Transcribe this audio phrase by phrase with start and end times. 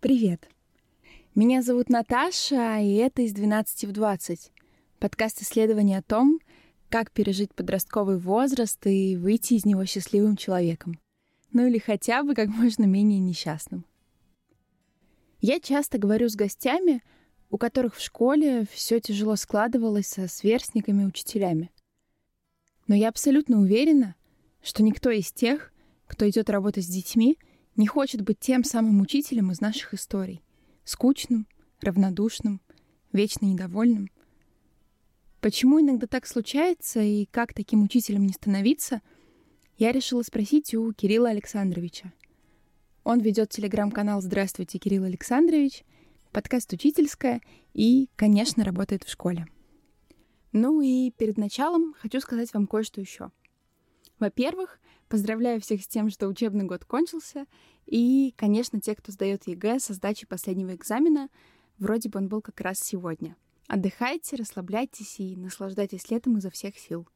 [0.00, 0.48] Привет!
[1.34, 4.52] Меня зовут Наташа, и это из 12 в 20.
[5.00, 6.38] Подкаст исследования о том,
[6.88, 11.00] как пережить подростковый возраст и выйти из него счастливым человеком.
[11.52, 13.84] Ну или хотя бы как можно менее несчастным.
[15.40, 17.02] Я часто говорю с гостями,
[17.50, 21.72] у которых в школе все тяжело складывалось со сверстниками и учителями.
[22.86, 24.14] Но я абсолютно уверена,
[24.62, 25.72] что никто из тех,
[26.06, 27.36] кто идет работать с детьми,
[27.78, 30.42] не хочет быть тем самым учителем из наших историй.
[30.84, 31.46] Скучным,
[31.80, 32.60] равнодушным,
[33.12, 34.10] вечно недовольным.
[35.40, 39.00] Почему иногда так случается и как таким учителем не становиться,
[39.76, 42.12] я решила спросить у Кирилла Александровича.
[43.04, 45.84] Он ведет телеграм-канал «Здравствуйте, Кирилл Александрович»,
[46.32, 47.40] подкаст «Учительская»
[47.74, 49.46] и, конечно, работает в школе.
[50.50, 53.30] Ну и перед началом хочу сказать вам кое-что еще.
[54.18, 57.46] Во-первых, поздравляю всех с тем, что учебный год кончился,
[57.86, 61.28] и, конечно, те, кто сдает ЕГЭ со сдачей последнего экзамена,
[61.78, 63.36] вроде бы он был как раз сегодня.
[63.66, 67.06] Отдыхайте, расслабляйтесь и наслаждайтесь летом изо всех сил.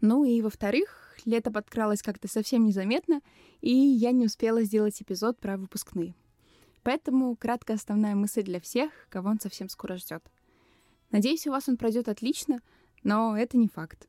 [0.00, 3.20] Ну и, во-вторых, лето подкралось как-то совсем незаметно,
[3.60, 6.14] и я не успела сделать эпизод про выпускные.
[6.82, 10.22] Поэтому краткая основная мысль для всех, кого он совсем скоро ждет—
[11.10, 12.60] Надеюсь, у вас он пройдет отлично,
[13.02, 14.08] но это не факт.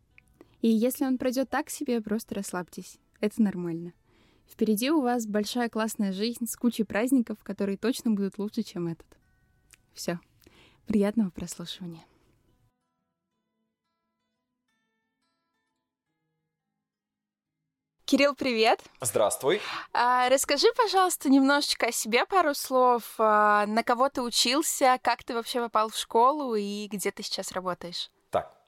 [0.62, 3.00] И если он пройдет так себе, просто расслабьтесь.
[3.22, 3.94] Это нормально.
[4.50, 9.08] Впереди у вас большая классная жизнь с кучей праздников, которые точно будут лучше, чем этот.
[9.94, 10.20] Все.
[10.88, 12.04] Приятного прослушивания.
[18.06, 18.84] Кирилл, привет.
[19.00, 19.62] Здравствуй.
[19.94, 23.04] А, расскажи, пожалуйста, немножечко о себе, пару слов.
[23.20, 27.52] А, на кого ты учился, как ты вообще попал в школу и где ты сейчас
[27.52, 28.10] работаешь?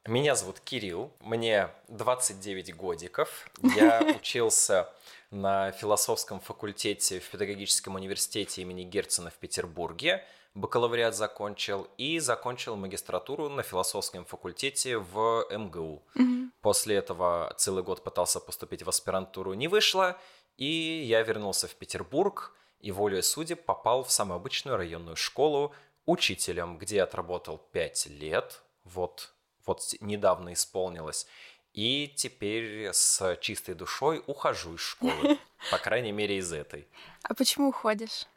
[0.05, 3.49] Меня зовут Кирилл, мне 29 годиков.
[3.75, 4.89] Я учился
[5.31, 10.25] на философском факультете в педагогическом университете имени Герцена в Петербурге
[10.55, 16.03] бакалавриат закончил и закончил магистратуру на философском факультете в МГУ.
[16.15, 16.49] Mm-hmm.
[16.61, 20.17] После этого целый год пытался поступить в аспирантуру, не вышло,
[20.57, 25.73] и я вернулся в Петербург и волей судеб попал в самую обычную районную школу
[26.05, 29.33] учителем, где отработал 5 лет, вот,
[29.65, 31.27] вот недавно исполнилось,
[31.73, 35.39] и теперь с чистой душой ухожу из школы,
[35.71, 36.87] по крайней мере из этой.
[37.23, 38.27] А почему уходишь?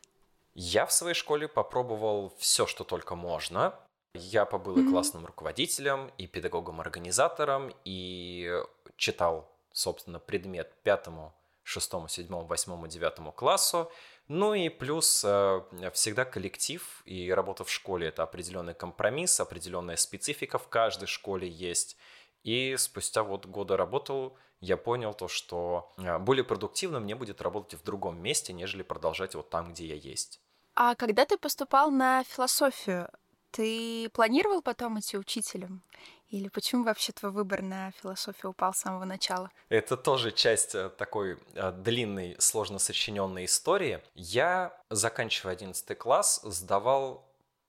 [0.54, 3.75] Я в своей школе попробовал все, что только можно.
[4.14, 8.50] Я побыл и классным руководителем, и педагогом-организатором, и
[8.97, 13.93] читал, собственно, предмет пятому, шестому, седьмому, восьмому, девятому классу.
[14.28, 20.59] Ну и плюс э, всегда коллектив и работа в школе– это определенный компромисс, определенная специфика
[20.59, 21.97] в каждой школе есть.
[22.42, 27.78] И спустя вот года работал, я понял то, что э, более продуктивно мне будет работать
[27.78, 30.41] в другом месте, нежели продолжать вот там, где я есть.
[30.75, 33.08] А когда ты поступал на философию,
[33.53, 35.82] ты планировал потом идти учителем?
[36.28, 39.50] Или почему вообще твой выбор на философию упал с самого начала?
[39.69, 44.00] Это тоже часть э, такой э, длинной, сложно сочиненной истории.
[44.14, 47.25] Я, заканчивая 11 класс, сдавал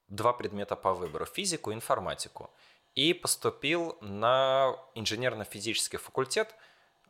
[0.07, 2.50] два предмета по выбору– физику и информатику.
[2.95, 6.56] И поступил на инженерно-физический факультет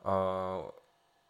[0.03, 0.71] э,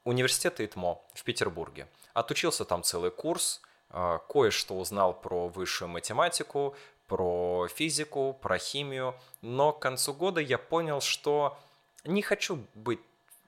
[0.03, 1.87] университета ИТМО в Петербурге.
[2.13, 6.75] Отучился там целый курс– кое-что узнал про высшую математику,
[7.07, 11.57] про физику, про химию, но к концу года я понял, что
[12.03, 12.99] не хочу быть,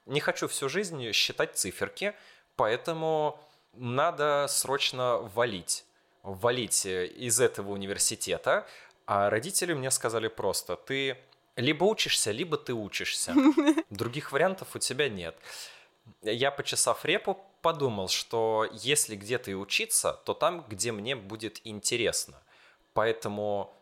[0.06, 2.14] не хочу всю жизнь считать циферки,
[2.56, 3.40] поэтому
[3.74, 5.86] надо срочно валить,
[6.24, 8.68] валить из этого университета.
[9.06, 11.18] А родители мне сказали просто, ты
[11.56, 13.34] либо учишься, либо ты учишься.
[13.90, 15.36] Других вариантов у тебя нет.
[16.22, 22.42] Я, почесав репу, подумал, что если где-то и учиться, то там, где мне будет интересно.
[23.00, 23.74] Поэтому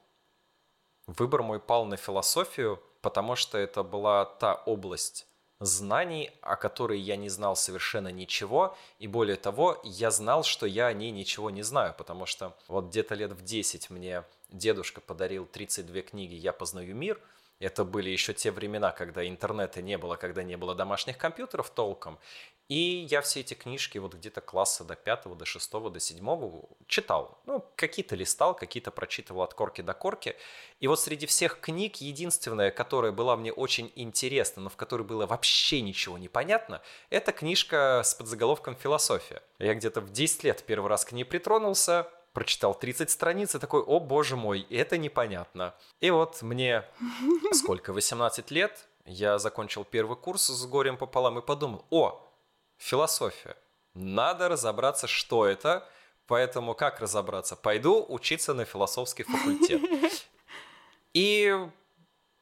[1.08, 5.25] выбор мой пал на философию, потому что это была та область
[5.60, 10.86] знаний, о которой я не знал совершенно ничего, и более того, я знал, что я
[10.86, 15.48] о ней ничего не знаю, потому что вот где-то лет в 10 мне дедушка подарил
[15.48, 17.20] 32 книги «Я познаю мир»,
[17.59, 22.19] это были еще те времена, когда интернета не было, когда не было домашних компьютеров толком.
[22.68, 27.42] И я все эти книжки вот где-то класса до пятого, до шестого, до седьмого читал.
[27.45, 30.36] Ну, какие-то листал, какие-то прочитывал от корки до корки.
[30.80, 35.25] И вот среди всех книг единственная, которая была мне очень интересна, но в которой было
[35.25, 39.42] вообще ничего не понятно, это книжка с подзаголовком «Философия».
[39.60, 43.81] Я где-то в 10 лет первый раз к ней притронулся, прочитал 30 страниц и такой,
[43.81, 45.74] о боже мой, это непонятно.
[46.01, 46.84] И вот мне
[47.51, 52.22] сколько, 18 лет, я закончил первый курс с горем пополам и подумал, о,
[52.78, 53.57] философия.
[53.95, 55.89] Надо разобраться, что это,
[56.28, 57.56] Поэтому как разобраться?
[57.56, 59.81] Пойду учиться на философский факультет.
[61.13, 61.57] И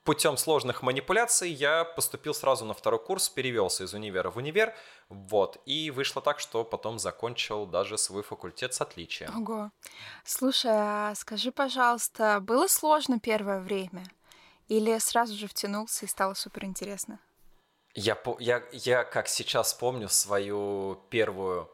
[0.06, 4.74] путем сложных манипуляций я поступил сразу на второй курс, перевелся из универа в универ,
[5.10, 9.36] вот, и вышло так, что потом закончил даже свой факультет с отличием.
[9.36, 9.72] Ого.
[10.24, 14.06] Слушай, а скажи, пожалуйста, было сложно первое время?
[14.68, 17.20] Или сразу же втянулся и стало супер интересно?
[17.94, 21.70] Я, я, я как сейчас помню свою первую,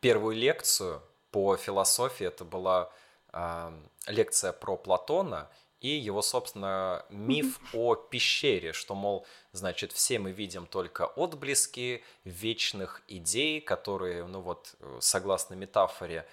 [0.00, 2.92] первую лекцию по философии, это была
[3.32, 3.72] э,
[4.06, 5.48] лекция про Платона,
[5.82, 13.02] и его, собственно, миф о пещере, что, мол, значит, все мы видим только отблески вечных
[13.08, 16.26] идей, которые, ну вот, согласно метафоре,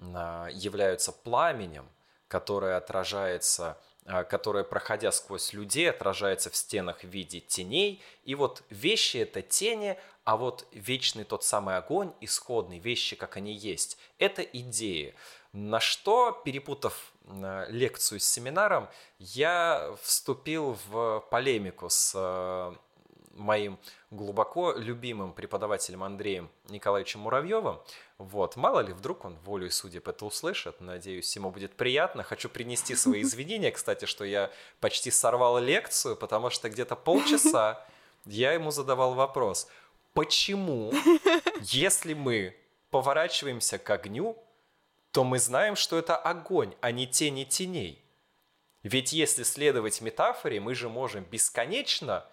[0.00, 1.86] а, являются пламенем,
[2.28, 8.02] которое отражается а, которое, проходя сквозь людей, отражается в стенах в виде теней.
[8.24, 13.54] И вот вещи— это тени, а вот вечный тот самый огонь, исходный, вещи, как они
[13.54, 15.14] есть, это идеи.
[15.52, 17.13] На что, перепутав э,
[17.68, 18.88] лекцию с семинаром,
[19.18, 22.74] я вступил в полемику с э,
[23.36, 23.78] моим
[24.10, 27.80] глубоко любимым преподавателем Андреем Николаевичем Муравьевым.
[28.18, 30.80] Вот, мало ли, вдруг он волю и судеб это услышит.
[30.80, 32.22] Надеюсь, ему будет приятно.
[32.22, 34.50] Хочу принести свои извинения, кстати, что я
[34.80, 37.86] почти сорвал лекцию, потому что где-то полчаса
[38.24, 39.68] я ему задавал вопрос,
[40.12, 40.92] почему,
[41.60, 42.56] если мы
[42.90, 44.38] поворачиваемся к огню,
[45.14, 48.04] то мы знаем, что это огонь, а не тени теней.
[48.82, 52.26] Ведь если следовать метафоре, мы же можем бесконечно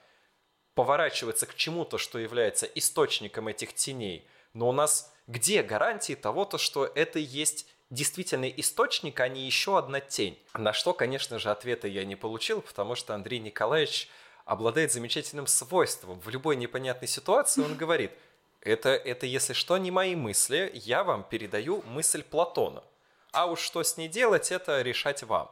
[0.74, 4.28] поворачиваться к чему-то, что является источником этих теней.
[4.54, 10.00] Но у нас где гарантии того-то, что это есть действительный источник, а не еще одна
[10.00, 10.44] тень?
[10.56, 14.10] На что, конечно же, ответа я не получил, потому что Андрей Николаевич
[14.44, 16.20] обладает замечательным свойством.
[16.20, 18.12] В любой непонятной ситуации он говорит–
[18.62, 22.84] это, это, если что, не мои мысли, я вам передаю мысль Платона.
[23.32, 25.50] А уж что с ней делать, это решать вам.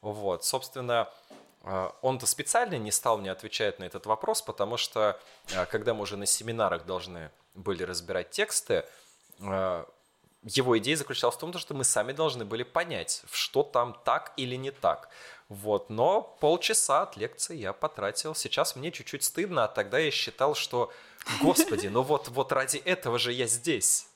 [0.00, 1.10] Вот, собственно,
[1.62, 5.18] э, он-то специально не стал мне отвечать на этот вопрос, потому что,
[5.50, 8.84] э, когда мы уже на семинарах должны были разбирать тексты,
[9.40, 9.84] э,
[10.44, 14.56] его идея заключалась в том, что мы сами должны были понять, что там так или
[14.56, 15.08] не так.
[15.48, 18.34] Вот, но полчаса от лекции я потратил.
[18.34, 20.92] Сейчас мне чуть-чуть стыдно, а тогда я считал, что
[21.40, 24.08] Господи, ну вот, вот ради этого же я здесь.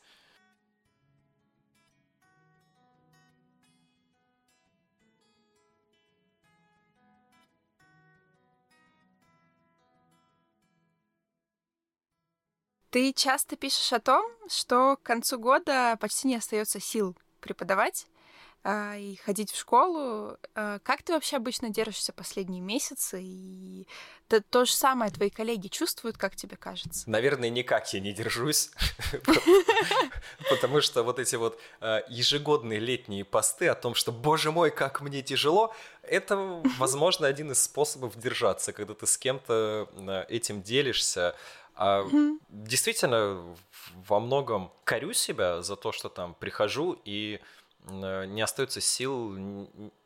[12.91, 18.07] Ты часто пишешь о том, что к концу года почти не остается сил преподавать,
[18.65, 20.37] и ходить в школу.
[20.55, 23.23] А, как ты вообще обычно держишься последние месяцы?
[23.23, 23.87] И
[24.29, 27.09] то, то же самое твои коллеги чувствуют, как тебе кажется?
[27.09, 28.71] Наверное, никак я не держусь,
[30.51, 35.01] потому что вот эти вот а, ежегодные летние посты о том, что, боже мой, как
[35.01, 36.37] мне тяжело, это,
[36.79, 39.89] возможно, один из способов держаться, когда ты с кем-то
[40.29, 41.35] этим делишься.
[41.81, 42.05] А
[42.49, 43.57] действительно,
[43.95, 47.41] во многом корю себя за то, что там прихожу и
[47.87, 49.37] не остается сил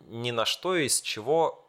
[0.00, 1.62] ни на что, из чего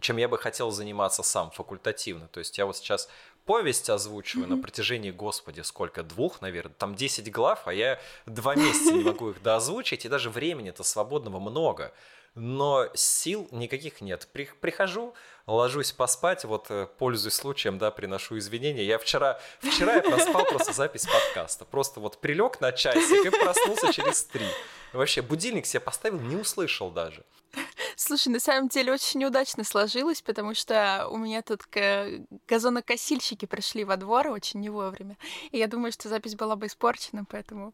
[0.00, 2.28] чем я бы хотел заниматься сам факультативно.
[2.28, 3.08] То есть я вот сейчас
[3.46, 4.56] повесть озвучиваю mm-hmm.
[4.56, 9.30] на протяжении, господи, сколько, двух, наверное, там 10 глав, а я два месяца не могу
[9.30, 11.92] их доозвучить, и даже времени-то свободного много.
[12.36, 14.28] Но сил никаких нет.
[14.60, 15.14] Прихожу,
[15.46, 18.84] ложусь поспать, вот э, пользуясь случаем, да, приношу извинения.
[18.84, 21.64] Я вчера, вчера я проспал просто запись подкаста.
[21.64, 24.46] Просто вот прилег на часик и проснулся через три.
[24.92, 27.24] Вообще, будильник себе поставил, не услышал даже.
[27.96, 31.62] Слушай, на самом деле очень неудачно сложилось, потому что у меня тут
[32.46, 35.16] газонокосильщики пришли во двор очень не вовремя.
[35.52, 37.72] И я думаю, что запись была бы испорчена, поэтому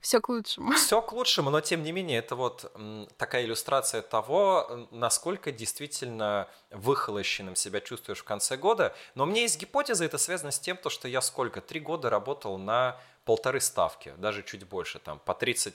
[0.00, 0.72] все к лучшему.
[0.72, 2.72] Все к лучшему, но тем не менее, это вот
[3.16, 8.94] такая иллюстрация того, насколько действительно выхолощенным себя чувствуешь в конце года.
[9.14, 11.60] Но у меня есть гипотеза, это связано с тем, что я сколько?
[11.60, 15.74] Три года работал на полторы ставки, даже чуть больше, там, по 30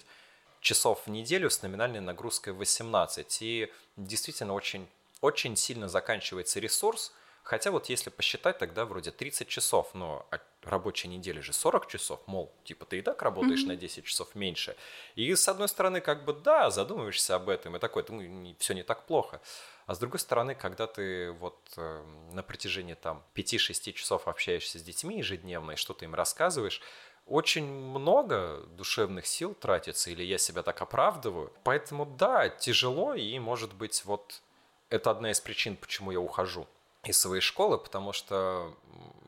[0.59, 3.41] часов в неделю с номинальной нагрузкой 18.
[3.41, 4.87] И действительно очень,
[5.21, 7.11] очень сильно заканчивается ресурс.
[7.43, 10.25] Хотя вот если посчитать, тогда вроде 30 часов, но
[10.63, 13.67] рабочей недели же 40 часов, мол, типа ты и так работаешь mm-hmm.
[13.67, 14.77] на 10 часов меньше.
[15.15, 18.83] И с одной стороны, как бы да, задумываешься об этом, и такой, ну, все не
[18.83, 19.41] так плохо.
[19.85, 24.81] А с другой стороны, когда ты вот э, на протяжении там 5-6 часов общаешься с
[24.81, 26.81] детьми ежедневно и что-то им рассказываешь,
[27.25, 31.51] очень много душевных сил тратится, или я себя так оправдываю.
[31.65, 34.41] Поэтому да, тяжело, и может быть вот
[34.89, 36.67] это одна из причин, почему я ухожу
[37.05, 38.73] из своей школы, потому что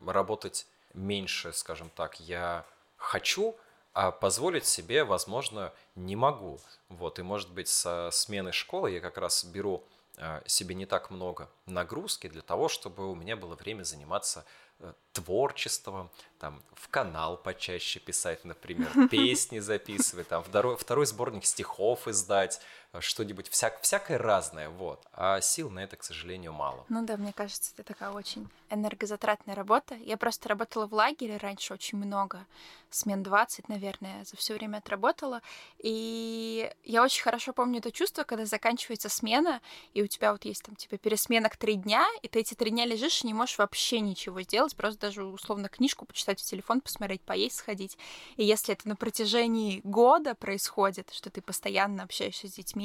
[0.06, 2.64] работать меньше, скажем так, я
[2.96, 3.54] хочу,
[3.92, 6.58] а позволить себе, возможно, не могу.
[6.88, 9.84] Вот, и может быть со смены школы я как раз беру
[10.18, 14.46] а, себе не так много нагрузки для того, чтобы у меня было время заниматься
[14.78, 22.08] э, творчеством, там, в канал почаще писать, например, песни записывать, там, второй, второй сборник стихов
[22.08, 22.60] издать,
[23.00, 25.04] что-нибудь, всяк, всякое разное, вот.
[25.12, 26.84] А сил на это, к сожалению, мало.
[26.88, 29.94] Ну да, мне кажется, это такая очень энергозатратная работа.
[29.96, 32.44] Я просто работала в лагере раньше очень много,
[32.90, 35.42] смен 20, наверное, за все время отработала,
[35.78, 39.60] и я очень хорошо помню это чувство, когда заканчивается смена,
[39.94, 42.86] и у тебя вот есть там, типа, пересменок три дня, и ты эти три дня
[42.86, 47.22] лежишь и не можешь вообще ничего сделать, просто даже условно книжку почитать в телефон, посмотреть,
[47.22, 47.98] поесть, сходить.
[48.36, 52.75] И если это на протяжении года происходит, что ты постоянно общаешься с детьми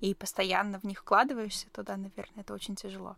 [0.00, 3.16] и постоянно в них вкладываешься, то да, наверное, это очень тяжело.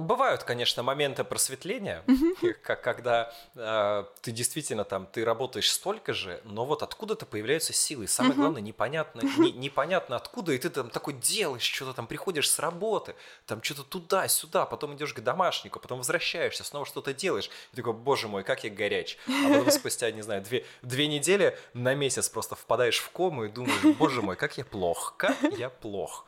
[0.00, 2.04] Бывают, конечно, моменты просветления,
[2.62, 8.04] как, когда э, ты действительно там, ты работаешь столько же, но вот откуда-то появляются силы.
[8.04, 12.50] И самое главное, непонятно, не, непонятно откуда, и ты там такой делаешь, что-то там приходишь
[12.50, 13.14] с работы,
[13.46, 17.50] там что-то туда-сюда, потом идешь к домашнику, потом возвращаешься, снова что-то делаешь.
[17.72, 19.18] И такой, боже мой, как я горяч.
[19.26, 23.48] А потом спустя, не знаю, две, две недели на месяц просто впадаешь в кому и
[23.48, 26.26] думаешь, боже мой, как я плох, как я плох.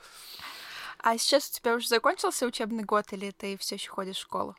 [1.03, 4.57] А сейчас у тебя уже закончился учебный год или ты все еще ходишь в школу?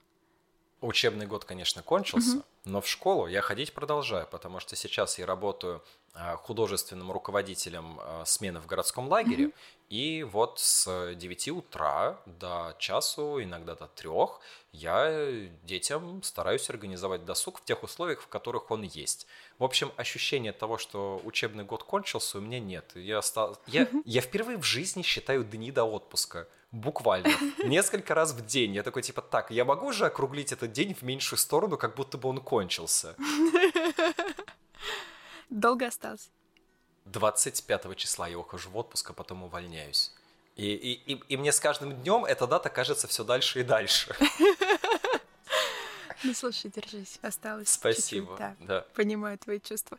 [0.82, 2.46] Учебный год, конечно, кончился, угу.
[2.66, 8.60] но в школу я ходить продолжаю, потому что сейчас я работаю художественным руководителем а, смены
[8.60, 9.54] в городском лагере, угу.
[9.90, 14.42] и вот с 9 утра до часу, иногда до трех,
[14.74, 15.32] я
[15.64, 19.26] детям стараюсь организовать досуг в тех условиях, в которых он есть.
[19.58, 22.92] В общем, ощущение того, что учебный год кончился, у меня нет.
[22.96, 23.58] Я, стал...
[23.68, 26.48] я, я впервые в жизни считаю дни до отпуска.
[26.72, 27.34] Буквально.
[27.66, 28.74] Несколько раз в день.
[28.74, 32.18] Я такой, типа, так, я могу же округлить этот день в меньшую сторону, как будто
[32.18, 33.16] бы он кончился.
[35.52, 36.30] Долго остался?
[37.06, 40.12] 25 числа я ухожу в отпуск, а потом увольняюсь.
[40.56, 44.16] И, и, и, и мне с каждым днем эта дата кажется все дальше и дальше.
[46.24, 48.86] Ну, слушай, держись, осталось Спасибо, да.
[48.94, 49.98] Понимаю твои чувства.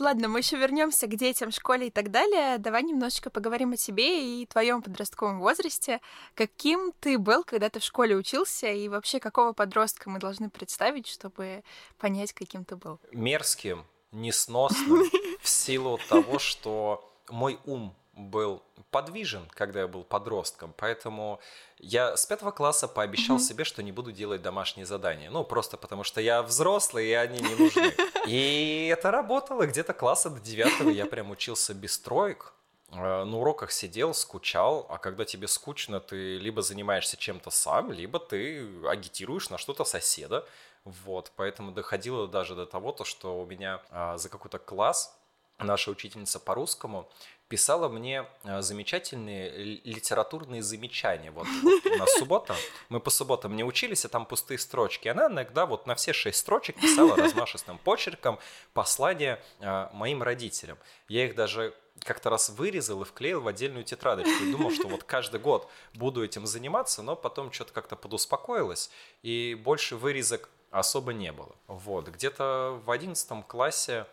[0.00, 2.58] Ладно, мы еще вернемся к детям, школе и так далее.
[2.58, 6.00] Давай немножечко поговорим о себе и твоем подростковом возрасте.
[6.34, 11.06] Каким ты был, когда ты в школе учился, и вообще какого подростка мы должны представить,
[11.06, 11.62] чтобы
[11.98, 13.00] понять, каким ты был?
[13.12, 15.02] Мерзким, несносным,
[15.40, 21.38] в силу того, что мой ум был подвижен, когда я был подростком, поэтому
[21.78, 23.40] я с пятого класса пообещал mm-hmm.
[23.40, 25.30] себе, что не буду делать домашние задания.
[25.30, 27.94] Ну, просто потому что я взрослый, и они не нужны.
[28.26, 29.66] И это работало.
[29.66, 32.54] Где-то класса до девятого я прям учился без троек.
[32.90, 38.18] Э, на уроках сидел, скучал, а когда тебе скучно, ты либо занимаешься чем-то сам, либо
[38.18, 40.46] ты агитируешь на что-то соседа.
[40.84, 45.16] Вот, поэтому доходило даже до того, то, что у меня а, за какой-то класс
[45.58, 47.08] наша учительница по русскому
[47.48, 49.50] писала мне э, замечательные
[49.84, 51.30] литературные замечания.
[51.30, 52.56] Вот, вот у нас суббота,
[52.88, 55.08] мы по субботам не учились, а там пустые строчки.
[55.08, 58.38] Она иногда вот на все шесть строчек писала размашистым почерком
[58.72, 60.78] послания э, моим родителям.
[61.08, 64.44] Я их даже как-то раз вырезал и вклеил в отдельную тетрадочку.
[64.44, 68.90] И думал, что вот каждый год буду этим заниматься, но потом что-то как-то подуспокоилось,
[69.22, 71.54] и больше вырезок особо не было.
[71.68, 74.06] Вот, где-то в одиннадцатом классе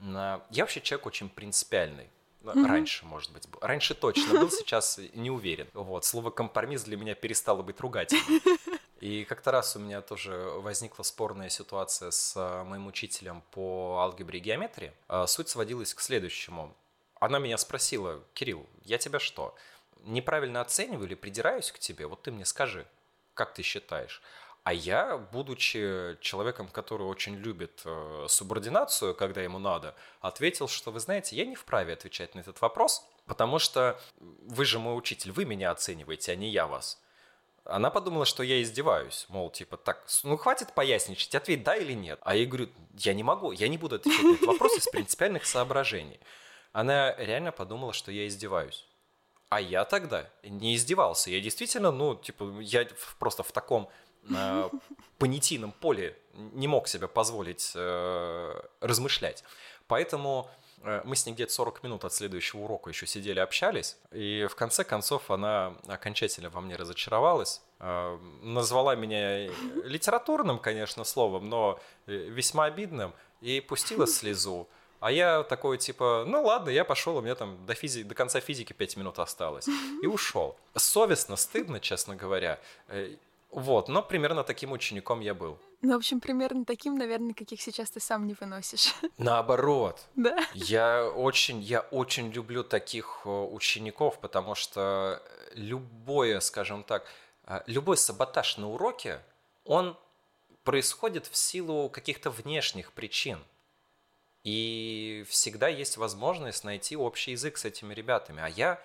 [0.00, 2.08] я вообще человек очень принципиальный.
[2.42, 2.66] Mm-hmm.
[2.66, 3.44] Раньше, может быть.
[3.60, 5.68] Раньше точно был, сейчас не уверен.
[5.74, 6.04] Вот.
[6.04, 8.40] Слово компромисс для меня перестало быть ругательным.
[9.00, 14.40] И как-то раз у меня тоже возникла спорная ситуация с а, моим учителем по алгебре
[14.40, 14.92] и геометрии.
[15.08, 16.76] А, суть сводилась к следующему.
[17.18, 19.54] Она меня спросила, Кирилл, я тебя что,
[20.04, 22.06] неправильно оцениваю или придираюсь к тебе?
[22.06, 22.86] Вот ты мне скажи,
[23.32, 24.20] как ты считаешь?
[24.62, 31.00] А я, будучи человеком, который очень любит э, субординацию, когда ему надо, ответил, что, вы
[31.00, 35.46] знаете, я не вправе отвечать на этот вопрос, потому что вы же мой учитель, вы
[35.46, 37.00] меня оцениваете, а не я вас.
[37.64, 42.18] Она подумала, что я издеваюсь, мол, типа, так, ну хватит поясничать, ответь да или нет.
[42.22, 45.46] А я говорю, я не могу, я не буду отвечать на этот вопрос из принципиальных
[45.46, 46.20] соображений.
[46.72, 48.86] Она реально подумала, что я издеваюсь.
[49.48, 51.30] А я тогда не издевался.
[51.30, 52.86] Я действительно, ну, типа, я
[53.18, 53.90] просто в таком
[54.24, 54.70] на
[55.18, 59.44] понятийном поле не мог себе позволить э, размышлять.
[59.86, 60.48] Поэтому
[60.82, 64.54] э, мы с ней где-то 40 минут от следующего урока еще сидели, общались, и в
[64.54, 69.48] конце концов она окончательно во мне разочаровалась, э, назвала меня
[69.84, 74.68] литературным, конечно, словом, но э, весьма обидным, и пустила слезу.
[75.00, 78.38] А я такой, типа, ну ладно, я пошел, у меня там до, физи- до конца
[78.40, 79.66] физики 5 минут осталось.
[80.02, 80.58] И ушел.
[80.76, 82.60] Совестно, стыдно, честно говоря.
[83.52, 85.58] Э, Вот, но примерно таким учеником я был.
[85.82, 88.94] Ну, в общем, примерно таким, наверное, каких сейчас ты сам не выносишь.
[89.18, 89.98] Наоборот.
[90.14, 90.36] Да.
[90.54, 95.22] Я очень, я очень люблю таких э, учеников, потому что
[95.54, 97.06] любое, скажем так,
[97.46, 99.20] э, любой саботаж на уроке,
[99.64, 99.96] он
[100.64, 103.38] происходит в силу каких-то внешних причин.
[104.44, 108.42] И всегда есть возможность найти общий язык с этими ребятами.
[108.42, 108.80] А я,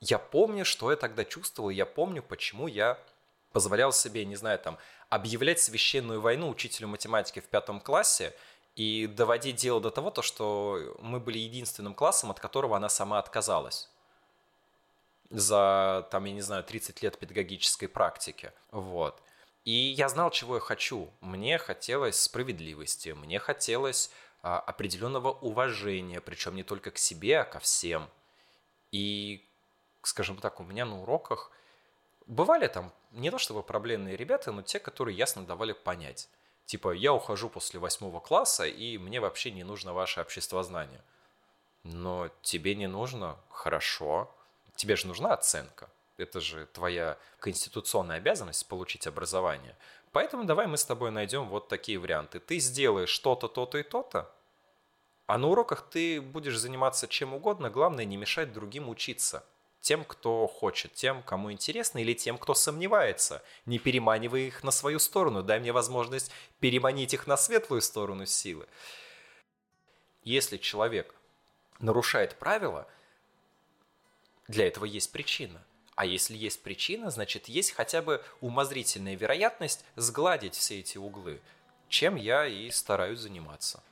[0.00, 2.98] я помню, что я тогда чувствовал, я помню, почему я
[3.54, 4.76] позволял себе, не знаю, там,
[5.08, 8.34] объявлять священную войну учителю математики в пятом классе
[8.74, 13.18] и доводить дело до того, то, что мы были единственным классом, от которого она сама
[13.20, 13.88] отказалась
[15.30, 18.52] за, там, я не знаю, 30 лет педагогической практики.
[18.72, 19.22] Вот.
[19.64, 21.10] И я знал, чего я хочу.
[21.20, 24.10] Мне хотелось справедливости, мне хотелось
[24.42, 28.08] а, определенного уважения, причем не только к себе, а ко всем.
[28.90, 29.48] И,
[30.02, 31.50] скажем так, у меня на уроках
[32.26, 36.28] бывали там не то чтобы проблемные ребята, но те, которые ясно давали понять.
[36.66, 41.02] Типа, я ухожу после восьмого класса, и мне вообще не нужно ваше обществознание.
[41.82, 44.34] Но тебе не нужно, хорошо.
[44.74, 45.90] Тебе же нужна оценка.
[46.16, 49.76] Это же твоя конституционная обязанность получить образование.
[50.12, 52.38] Поэтому давай мы с тобой найдем вот такие варианты.
[52.38, 54.30] Ты сделаешь что-то, то-то и то-то,
[55.26, 59.44] а на уроках ты будешь заниматься чем угодно, главное не мешать другим учиться–
[59.84, 63.42] тем, кто хочет, тем, кому интересно, или тем, кто сомневается.
[63.66, 68.66] Не переманивай их на свою сторону, дай мне возможность переманить их на светлую сторону силы.
[70.22, 71.14] Если человек
[71.80, 72.88] нарушает правила,
[74.48, 75.62] для этого есть причина.
[75.96, 81.42] А если есть причина, значит есть хотя бы умозрительная вероятность сгладить все эти углы,
[81.90, 83.82] чем я и стараюсь заниматься.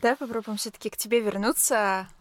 [0.00, 2.08] Давай попробуем все-таки к тебе вернуться.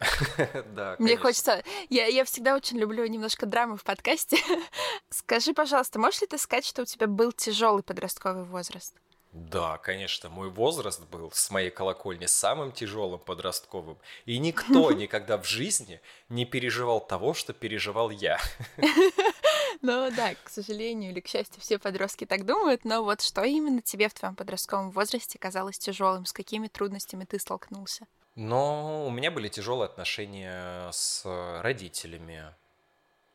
[0.75, 1.63] Да, Мне хочется...
[1.89, 4.37] Я, я всегда очень люблю немножко драмы в подкасте.
[5.09, 8.93] Скажи, пожалуйста, можешь ли ты сказать, что у тебя был тяжелый подростковый возраст?
[9.31, 13.97] Да, конечно, мой возраст был с моей колокольни самым тяжелым подростковым.
[14.25, 18.39] И никто никогда в жизни не переживал того, что переживал я.
[19.81, 23.81] Ну да, к сожалению или к счастью, все подростки так думают, но вот что именно
[23.81, 28.07] тебе в твоем подростковом возрасте казалось тяжелым, с какими трудностями ты столкнулся?
[28.35, 31.23] Но у меня были тяжелые отношения с
[31.61, 32.53] родителями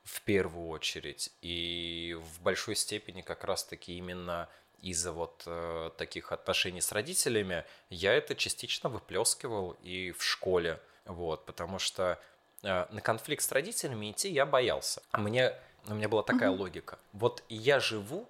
[0.05, 1.31] в первую очередь.
[1.43, 4.49] И в большой степени как раз-таки именно
[4.81, 10.81] из-за вот э, таких отношений с родителями я это частично выплескивал и в школе.
[11.05, 12.19] Вот, потому что
[12.63, 15.03] э, на конфликт с родителями идти я боялся.
[15.13, 15.55] Мне
[15.89, 16.63] у меня была такая угу.
[16.63, 16.99] логика.
[17.13, 18.29] Вот я живу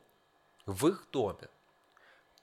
[0.67, 1.49] в их доме.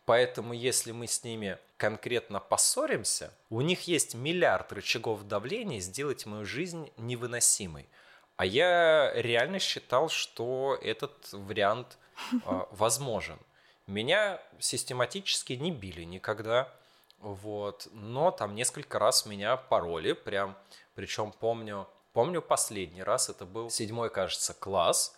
[0.05, 6.45] Поэтому, если мы с ними конкретно поссоримся, у них есть миллиард рычагов давления сделать мою
[6.45, 7.87] жизнь невыносимой.
[8.35, 11.97] А я реально считал, что этот вариант
[12.31, 12.37] э,
[12.71, 13.37] возможен.
[13.85, 16.71] Меня систематически не били никогда,
[17.19, 20.57] вот, но там несколько раз меня пароли, прям,
[20.95, 25.15] причем помню, Помню последний раз, это был седьмой, кажется, класс.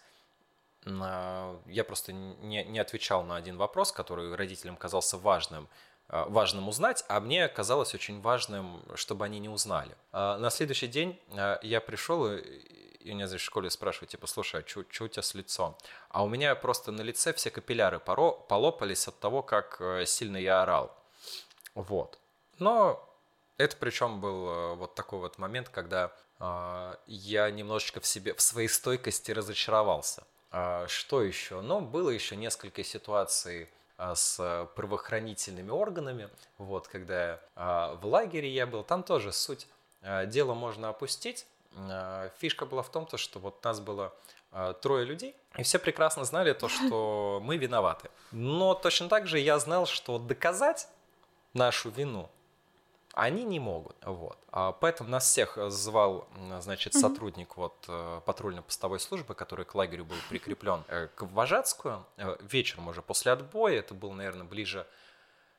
[0.86, 5.70] Я просто не, не отвечал на один вопрос, который родителям казался важным,
[6.08, 9.96] а, важным узнать, а мне казалось очень важным, чтобы они не узнали.
[10.12, 12.28] А, на следующий день а, я пришел,
[13.04, 15.76] и меня здесь в школе спрашивают, типа, слушай, а что у тебя с лицом?
[16.10, 20.38] А у меня просто на лице все капилляры поро полопались от того, как э, сильно
[20.38, 20.96] я орал.
[21.74, 22.20] Вот.
[22.60, 23.08] Но
[23.58, 26.12] это причем был э, вот такой вот момент, когда
[27.06, 30.24] я немножечко в себе, в своей стойкости разочаровался.
[30.52, 31.62] А, что еще?
[31.62, 36.30] Ну, было еще несколько ситуаций а, с правоохранительными органами.
[36.58, 39.68] Вот, когда в лагере я был, там тоже суть
[40.02, 41.46] дела можно опустить.
[42.40, 44.14] Фишка была в том, то, что вот нас было
[44.82, 48.10] трое людей, и все прекрасно знали то, что мы виноваты.
[48.32, 50.90] Но точно так же я знал, что доказать
[51.54, 52.30] нашу вину
[53.14, 54.38] они не могут, вот.
[54.52, 56.28] А поэтому нас всех звал,
[56.60, 62.06] значит, сотрудник вот э, патрульно-постовой службы, который к лагерю был прикреплен э, к Вожатскую.
[62.18, 64.88] Э, вечером уже после отбоя, это было, наверное, ближе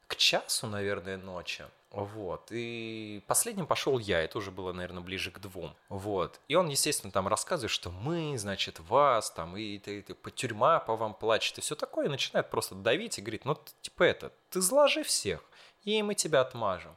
[0.07, 1.65] к часу, наверное, ночи.
[1.91, 2.49] Вот.
[2.51, 5.75] И последним пошел я, это уже было, наверное, ближе к двум.
[5.91, 6.41] Вот.
[6.49, 10.81] И он, естественно, там рассказывает, что мы, значит, вас, там, и, и, и, и тюрьма
[10.81, 14.33] по вам плачет, и все такое, и начинает просто давить и говорит, ну, типа это,
[14.49, 15.45] ты зложи всех,
[15.85, 16.97] и мы тебя отмажем.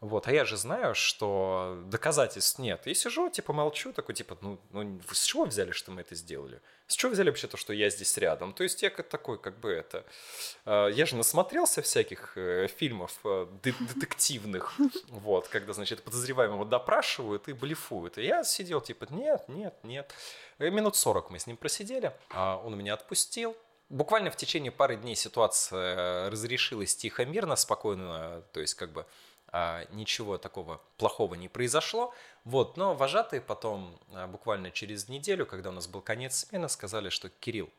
[0.00, 2.86] Вот, а я же знаю, что доказательств нет.
[2.86, 6.60] И сижу, типа, молчу, такой, типа, ну, ну с чего взяли, что мы это сделали?
[6.86, 8.52] С чего взяли вообще то, что я здесь рядом?
[8.52, 10.04] То есть я как такой, как бы это...
[10.66, 14.74] Э, я же насмотрелся всяких э, фильмов э, детективных,
[15.08, 18.18] вот, когда, значит, подозреваемого допрашивают и блефуют.
[18.18, 20.12] И я сидел, типа, нет, нет, нет.
[20.58, 23.56] И минут 40 мы с ним просидели, а он меня отпустил,
[23.90, 29.04] Буквально в течение пары дней ситуация разрешилась тихо, мирно, спокойно, то есть как бы
[29.92, 32.12] ничего такого плохого не произошло.
[32.44, 37.08] Вот, но вожатые потом, а, буквально через неделю, когда у нас был конец смены, сказали,
[37.08, 37.70] что Кирилл,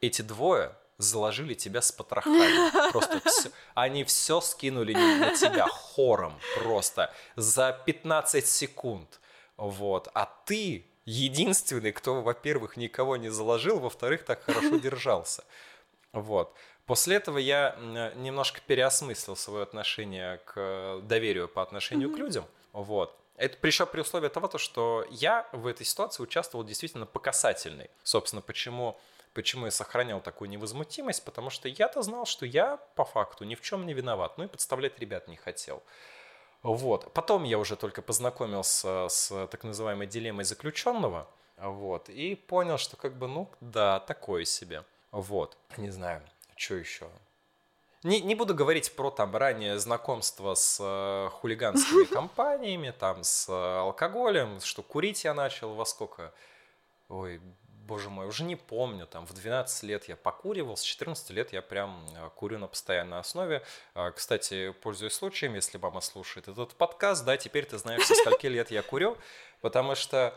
[0.00, 2.90] эти двое заложили тебя с потрохами.
[2.90, 9.20] Просто все, они все скинули на тебя хором просто за 15 секунд.
[9.56, 10.08] Вот.
[10.14, 15.44] А ты единственный, кто, во-первых, никого не заложил, во-вторых, так хорошо держался.
[16.12, 16.52] Вот.
[16.88, 17.76] После этого я
[18.16, 22.14] немножко переосмыслил свое отношение к доверию по отношению mm-hmm.
[22.14, 22.44] к людям.
[22.72, 23.14] Вот.
[23.36, 27.90] Это еще при условии того, что я в этой ситуации участвовал действительно по касательной.
[28.04, 28.98] Собственно, почему,
[29.34, 33.60] почему я сохранял такую невозмутимость, потому что я-то знал, что я по факту ни в
[33.60, 35.82] чем не виноват, ну и подставлять ребят не хотел.
[36.62, 37.12] Вот.
[37.12, 43.14] Потом я уже только познакомился с так называемой дилеммой заключенного, вот, и понял, что как
[43.18, 44.84] бы, ну, да, такое себе.
[45.10, 46.22] Вот, не знаю,
[46.58, 47.08] что еще?
[48.04, 53.52] Не, не буду говорить про там раннее знакомство с э, хулиганскими компаниями, там с э,
[53.52, 56.32] алкоголем, что курить я начал во сколько?
[57.08, 57.40] Ой,
[57.88, 61.60] боже мой, уже не помню, там в 12 лет я покуривал, с 14 лет я
[61.60, 63.64] прям э, курю на постоянной основе.
[63.94, 68.46] Э, кстати, пользуясь случаем, если мама слушает этот подкаст, да, теперь ты знаешь, со скольки
[68.46, 69.16] лет я курю,
[69.60, 70.34] потому что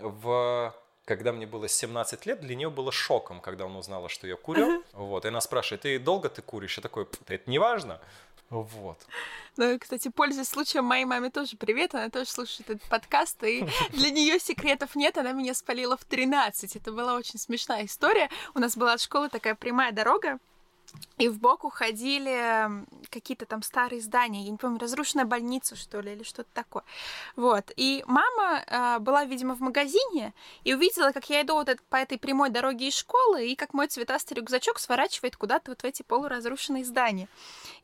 [0.00, 4.36] в когда мне было 17 лет, для нее было шоком, когда она узнала, что я
[4.36, 4.78] курю.
[4.78, 4.84] Uh-huh.
[4.92, 6.76] Вот, и она спрашивает, ты долго ты куришь?
[6.76, 8.00] Я такой, это не важно.
[8.50, 8.98] Вот.
[9.56, 14.10] Ну, кстати, пользуясь случаем, моей маме тоже привет, она тоже слушает этот подкаст, и для
[14.10, 16.76] нее секретов нет, она меня спалила в 13.
[16.76, 18.30] Это была очень смешная история.
[18.54, 20.38] У нас была от школы такая прямая дорога,
[21.18, 26.12] и в бок уходили какие-то там старые здания, я не помню, разрушенная больница, что ли,
[26.12, 26.82] или что-то такое.
[27.36, 27.70] Вот.
[27.76, 31.96] И мама э, была, видимо, в магазине и увидела, как я иду вот это, по
[31.96, 36.02] этой прямой дороге из школы, и как мой цветастый рюкзачок сворачивает куда-то вот в эти
[36.02, 37.28] полуразрушенные здания.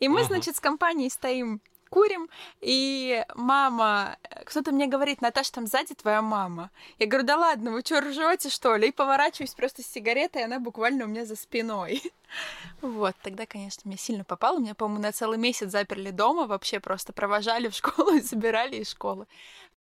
[0.00, 0.26] И мы, uh-huh.
[0.26, 2.28] значит, с компанией стоим курим,
[2.60, 6.70] и мама, кто-то мне говорит, Наташа, там сзади твоя мама.
[6.98, 8.88] Я говорю, да ладно, вы что, ржете, что ли?
[8.88, 12.02] И поворачиваюсь просто с сигаретой, и она буквально у меня за спиной.
[12.80, 14.60] Вот, тогда, конечно, мне сильно попало.
[14.60, 18.90] Меня, по-моему, на целый месяц заперли дома, вообще просто провожали в школу и забирали из
[18.90, 19.26] школы.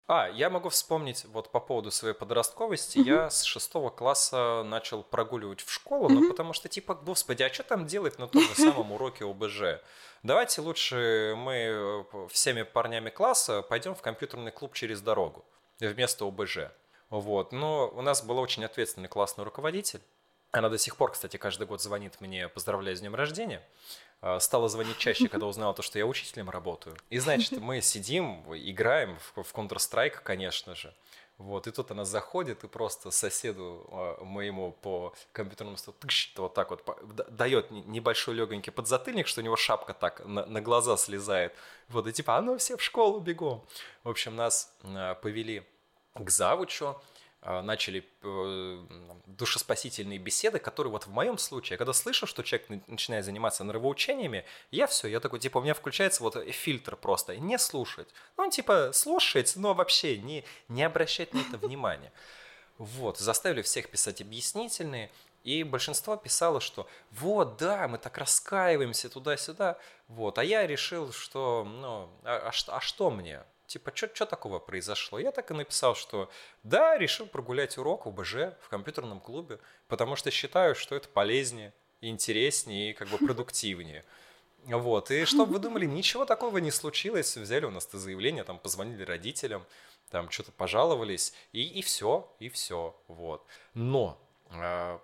[0.07, 2.99] А, я могу вспомнить вот по поводу своей подростковости.
[2.99, 3.07] Mm-hmm.
[3.07, 6.13] Я с шестого класса начал прогуливать в школу, mm-hmm.
[6.13, 9.81] ну потому что типа, господи, а что там делать на том же самом уроке ОБЖ?
[10.21, 15.43] Давайте лучше мы э, всеми парнями класса пойдем в компьютерный клуб через дорогу
[15.79, 16.71] вместо ОБЖ.
[17.09, 17.51] Вот.
[17.51, 20.01] Но у нас был очень ответственный классный руководитель.
[20.51, 23.61] Она до сих пор, кстати, каждый год звонит мне, поздравляя с днем рождения.
[24.21, 26.97] А, стала звонить чаще, когда узнала то, что я учителем работаю.
[27.09, 30.93] И значит, мы сидим, играем в Counter-Strike, конечно же.
[31.37, 36.53] Вот, и тут она заходит и просто соседу а, моему по компьютерному столу тыщ, вот
[36.53, 36.83] так вот
[37.29, 41.53] дает небольшой легонький подзатыльник, что у него шапка так на, на глаза слезает.
[41.89, 43.65] Вот, и типа, а ну все в школу бегом.
[44.03, 45.63] В общем, нас а, повели
[46.13, 46.95] к завучу,
[47.45, 48.85] начали э,
[49.27, 54.87] душеспасительные беседы, которые вот в моем случае, когда слышу, что человек начинает заниматься нравоучениями, я
[54.87, 58.07] все, я такой, типа, у меня включается вот фильтр просто, не слушать.
[58.37, 62.11] Ну, типа, слушать, но вообще не, не обращать на это внимания.
[62.79, 65.11] Вот, заставили всех писать объяснительные,
[65.43, 69.77] и большинство писало, что вот, да, мы так раскаиваемся туда-сюда,
[70.07, 73.43] вот, а я решил, что, ну, а, а, а что мне?
[73.67, 75.17] Типа, что такого произошло?
[75.17, 76.29] Я так и написал, что
[76.63, 82.91] да, решил прогулять урок УБЖ в компьютерном клубе, потому что считаю, что это полезнее, интереснее
[82.91, 84.05] и как бы продуктивнее.
[84.65, 88.59] Вот, и чтобы вы думали, ничего такого не случилось, взяли у нас это заявление, там
[88.59, 89.65] позвонили родителям,
[90.09, 93.45] там что-то пожаловались, и, и все, и все, вот.
[93.73, 94.19] Но
[94.51, 95.01] а,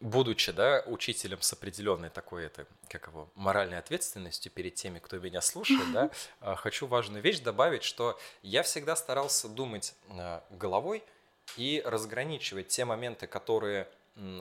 [0.00, 5.40] будучи, да, учителем с определенной такой, это, как его, моральной ответственностью перед теми, кто меня
[5.40, 6.10] слушает, да,
[6.40, 11.04] а, хочу важную вещь добавить, что я всегда старался думать а, головой
[11.56, 13.88] и разграничивать те моменты, которые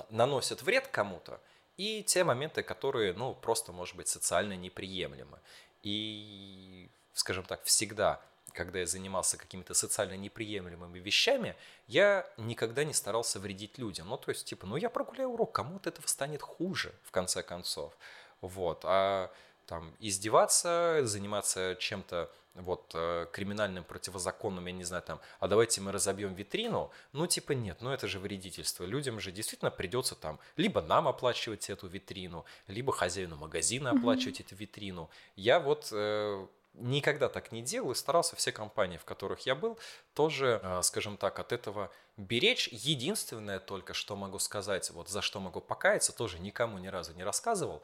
[0.10, 1.40] наносят вред кому-то,
[1.78, 5.40] и те моменты, которые, ну, просто, может быть, социально неприемлемы.
[5.82, 8.22] И, скажем так, всегда
[8.54, 11.56] когда я занимался какими-то социально неприемлемыми вещами,
[11.88, 14.10] я никогда не старался вредить людям.
[14.10, 17.44] Ну, то есть, типа, ну, я прогуляю урок, кому от этого станет хуже, в конце
[17.44, 17.98] концов.
[18.42, 18.82] Вот.
[18.84, 19.32] А
[19.66, 25.92] там издеваться, заниматься чем-то вот э, криминальным, противозаконным, я не знаю, там, а давайте мы
[25.92, 28.84] разобьем витрину, ну, типа, нет, ну, это же вредительство.
[28.84, 34.46] Людям же действительно придется там либо нам оплачивать эту витрину, либо хозяину магазина оплачивать mm-hmm.
[34.46, 35.10] эту витрину.
[35.36, 36.48] Я вот э,
[36.80, 39.78] никогда так не делал и старался все компании, в которых я был,
[40.14, 42.68] тоже, э, скажем так, от этого беречь.
[42.72, 47.24] Единственное только, что могу сказать, вот за что могу покаяться, тоже никому ни разу не
[47.24, 47.84] рассказывал,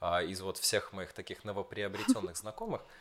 [0.00, 2.82] а, из вот всех моих таких новоприобретенных знакомых–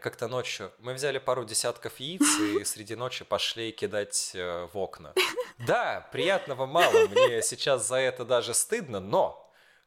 [0.00, 5.12] как-то ночью мы взяли пару десятков яиц и среди ночи пошли кидать э, в окна.
[5.58, 9.43] Да, приятного мало, мне сейчас за это даже стыдно, но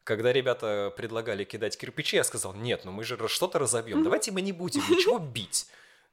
[0.07, 4.41] когда ребята предлагали кидать кирпичи, я сказал, нет, ну мы же что-то разобьем, давайте мы
[4.41, 5.67] не будем ничего бить.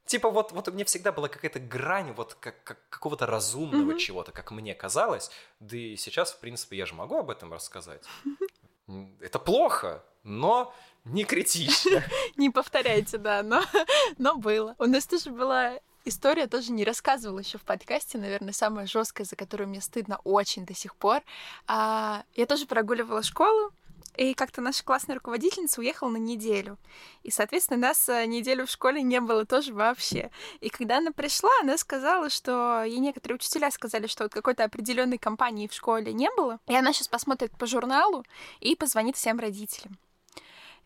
[0.04, 3.98] Типа вот, вот у меня всегда была какая-то грань вот как, как какого-то разумного mm-hmm.
[3.98, 5.30] чего-то, как мне казалось.
[5.61, 8.02] Да и сейчас, в принципе, я же могу об этом рассказать.
[9.20, 12.02] Это плохо, но не критично.
[12.37, 13.62] Не повторяйте, да, но,
[14.18, 14.74] но было.
[14.78, 19.37] У нас тоже была история, тоже не рассказывала еще в подкасте, наверное, самая жесткая, за
[19.37, 21.22] которую мне стыдно очень до сих пор.
[21.66, 23.72] А, я тоже прогуливала школу,
[24.16, 26.79] и как-то наша классная руководительница уехала на неделю.
[27.22, 30.31] И, соответственно, нас э, неделю в школе не было тоже вообще.
[30.61, 35.18] И когда она пришла, она сказала, что ей некоторые учителя сказали, что вот какой-то определенной
[35.18, 36.61] компании в школе не было.
[36.66, 38.24] И она сейчас посмотрит по журналу
[38.61, 39.98] и позвонит всем родителям.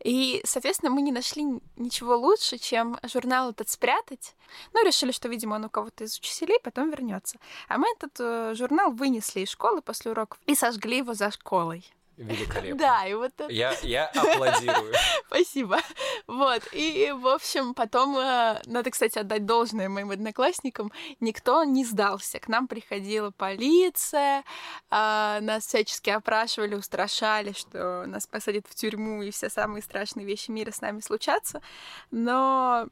[0.05, 1.45] И, соответственно, мы не нашли
[1.77, 4.35] ничего лучше, чем журнал этот спрятать.
[4.73, 7.39] Ну, решили, что, видимо, он у кого-то из учителей потом вернется.
[7.69, 11.85] А мы этот э, журнал вынесли из школы после уроков и сожгли его за школой.
[12.19, 12.79] Великолепно.
[12.79, 13.53] Да, и вот это...
[13.53, 14.93] Я, я аплодирую.
[15.27, 15.79] Спасибо.
[16.27, 22.41] Вот, и, в общем, потом, э, надо, кстати, отдать должное моим одноклассникам, никто не сдался.
[22.41, 24.45] К нам приходила полиция,
[24.91, 30.51] а, нас всячески опрашивали, устрашали, что нас посадят в тюрьму, и все самые страшные вещи
[30.51, 31.63] мира с нами случатся.
[32.11, 32.89] Но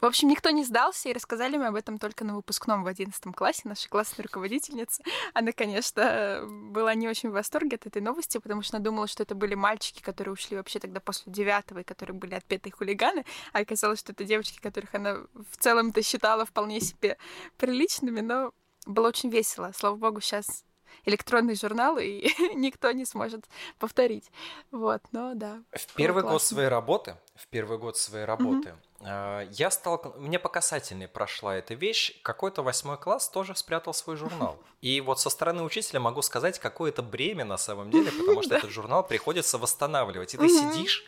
[0.00, 3.32] в общем, никто не сдался, и рассказали мы об этом только на выпускном в одиннадцатом
[3.32, 3.62] классе.
[3.64, 5.02] Наша классная руководительница,
[5.32, 9.22] она, конечно, была не очень в восторге от этой новости, потому что она думала, что
[9.22, 13.60] это были мальчики, которые ушли вообще тогда после девятого, и которые были отпетые хулиганы, а
[13.60, 17.16] оказалось, что это девочки, которых она в целом-то считала вполне себе
[17.56, 18.52] приличными, но
[18.86, 19.72] было очень весело.
[19.74, 20.64] Слава богу, сейчас
[21.06, 24.30] электронный журнал, и никто не сможет повторить.
[24.70, 25.62] Вот, но да.
[25.72, 26.34] В первый классно.
[26.34, 31.56] год своей работы, в первый год своей работы, mm-hmm я стал, мне по касательной прошла
[31.56, 34.58] эта вещь, какой-то восьмой класс тоже спрятал свой журнал.
[34.80, 38.56] И вот со стороны учителя могу сказать, какое это бремя на самом деле, потому что
[38.56, 40.34] этот журнал приходится восстанавливать.
[40.34, 41.04] И ты сидишь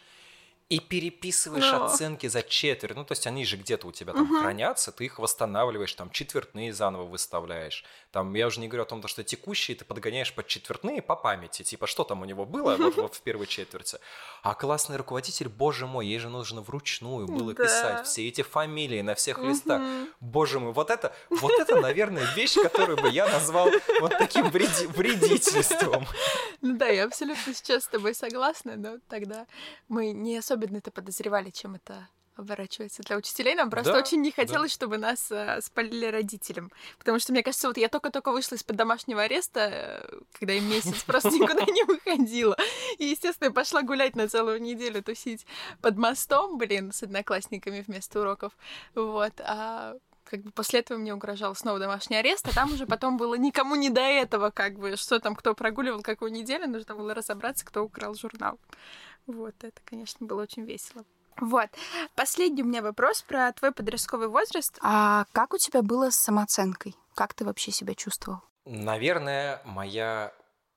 [0.68, 1.84] и переписываешь Но.
[1.84, 2.96] оценки за четверть.
[2.96, 4.40] Ну, то есть они же где-то у тебя там угу.
[4.40, 7.84] хранятся, ты их восстанавливаешь, там четвертные заново выставляешь.
[8.10, 11.62] Там я уже не говорю о том, что текущие ты подгоняешь под четвертные по памяти.
[11.62, 13.98] Типа, что там у него было вот, вот в первой четверти.
[14.42, 17.62] А классный руководитель, боже мой, ей же нужно вручную было да.
[17.62, 19.48] писать все эти фамилии на всех угу.
[19.48, 19.82] листах.
[20.18, 24.86] Боже мой, вот это, вот это, наверное, вещь, которую бы я назвал вот таким вреди-
[24.86, 26.06] вредительством.
[26.60, 29.46] Ну да, я абсолютно сейчас с тобой согласна, но тогда
[29.88, 33.54] мы не особо особенно это подозревали, чем это оборачивается для учителей.
[33.54, 34.74] Нам просто да, очень не хотелось, да.
[34.74, 36.70] чтобы нас э, спалили родителям.
[36.98, 41.02] Потому что, мне кажется, вот я только-только вышла из-под домашнего ареста, э, когда я месяц
[41.06, 42.56] просто никуда не выходила.
[42.98, 45.46] И, естественно, я пошла гулять на целую неделю, тусить
[45.80, 48.52] под мостом, блин, с одноклассниками вместо уроков.
[48.94, 49.32] Вот.
[49.40, 53.34] А как бы после этого мне угрожал снова домашний арест, а там уже потом было
[53.34, 57.64] никому не до этого, как бы, что там, кто прогуливал какую неделю, нужно было разобраться,
[57.64, 58.58] кто украл журнал.
[59.26, 61.04] Вот, это, конечно, было очень весело.
[61.40, 61.68] Вот.
[62.14, 64.78] Последний у меня вопрос про твой подростковый возраст.
[64.80, 66.94] А как у тебя было с самооценкой?
[67.14, 68.40] Как ты вообще себя чувствовал?
[68.64, 70.32] Наверное, моя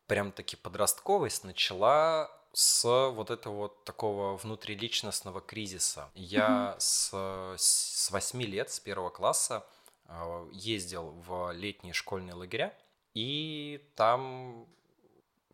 [0.07, 6.09] прям-таки подростковость начала с вот этого вот такого внутриличностного кризиса.
[6.13, 7.11] Я с,
[7.57, 9.65] с 8 лет, с первого класса
[10.05, 12.75] э, ездил в летние школьные лагеря,
[13.13, 14.67] и там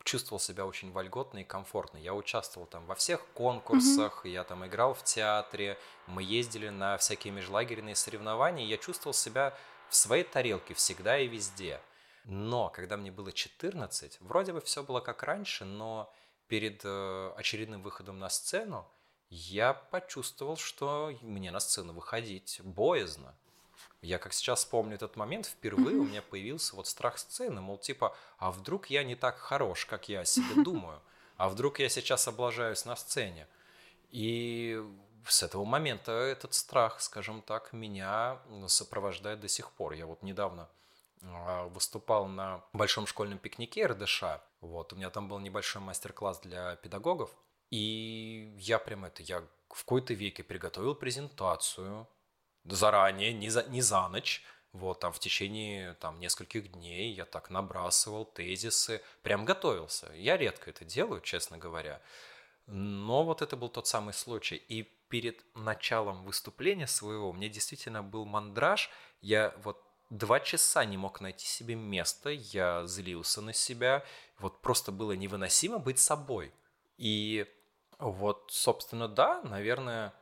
[0.06, 1.98] чувствовал себя очень вольготно и комфортно.
[1.98, 4.30] Я участвовал там во всех конкурсах, mm-hmm.
[4.30, 9.58] я там играл в театре, мы ездили на всякие межлагерные соревнования, я чувствовал себя
[9.90, 11.82] в своей тарелке всегда и везде.
[12.24, 16.14] Но когда мне было 14, вроде бы все было как раньше, но
[16.48, 18.88] перед э, очередным выходом на сцену
[19.30, 23.36] я почувствовал, что мне на сцену выходить боязно.
[24.06, 28.16] Я как сейчас помню этот момент, впервые у меня появился вот страх сцены, мол, типа,
[28.38, 31.02] а вдруг я не так хорош, как я о себе думаю,
[31.38, 33.48] а вдруг я сейчас облажаюсь на сцене.
[34.12, 34.80] И
[35.28, 39.94] с этого момента этот страх, скажем так, меня сопровождает до сих пор.
[39.94, 40.70] Я вот недавно
[41.24, 44.24] а, выступал на большом школьном пикнике РДШ.
[44.62, 47.32] Вот, у меня там был небольшой мастер-класс для педагогов.
[47.72, 52.08] И я прям это, я в какой-то веке приготовил презентацию
[52.66, 54.44] заранее, не за, не за ночь,
[54.76, 60.12] вот, там в течение там, нескольких дней я так набрасывал тезисы, прям готовился.
[60.16, 62.02] Я редко это делаю, честно говоря.
[62.68, 64.58] Но вот это был тот самый случай.
[64.58, 68.90] И перед началом выступления своего мне действительно был мандраж.
[69.22, 74.04] Я вот два часа не мог найти себе место, я злился на себя.
[74.40, 76.52] Вот просто было невыносимо быть собой.
[76.98, 77.46] И
[77.98, 80.14] вот, собственно, да, наверное,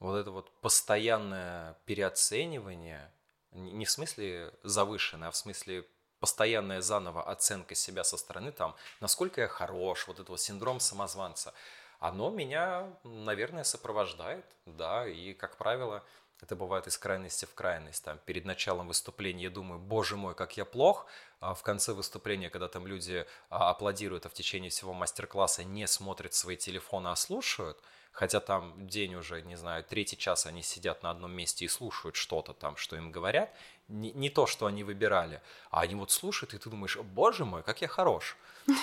[0.00, 3.10] вот это вот постоянное переоценивание,
[3.52, 5.84] не в смысле завышенное, а в смысле
[6.20, 11.54] постоянная заново оценка себя со стороны, там, насколько я хорош, вот этого синдром самозванца,
[11.98, 16.04] оно меня, наверное, сопровождает, да, и, как правило,
[16.40, 18.04] это бывает из крайности в крайность.
[18.04, 21.06] Там, перед началом выступления я думаю, боже мой, как я плох.
[21.40, 25.88] А в конце выступления, когда там люди а, аплодируют, а в течение всего мастер-класса не
[25.88, 27.82] смотрят свои телефоны, а слушают–
[28.18, 32.16] хотя там день уже, не знаю, третий час они сидят на одном месте и слушают
[32.16, 33.54] что-то там, что им говорят,
[33.86, 37.62] не, не то, что они выбирали, а они вот слушают, и ты думаешь, боже мой,
[37.62, 38.36] как я хорош,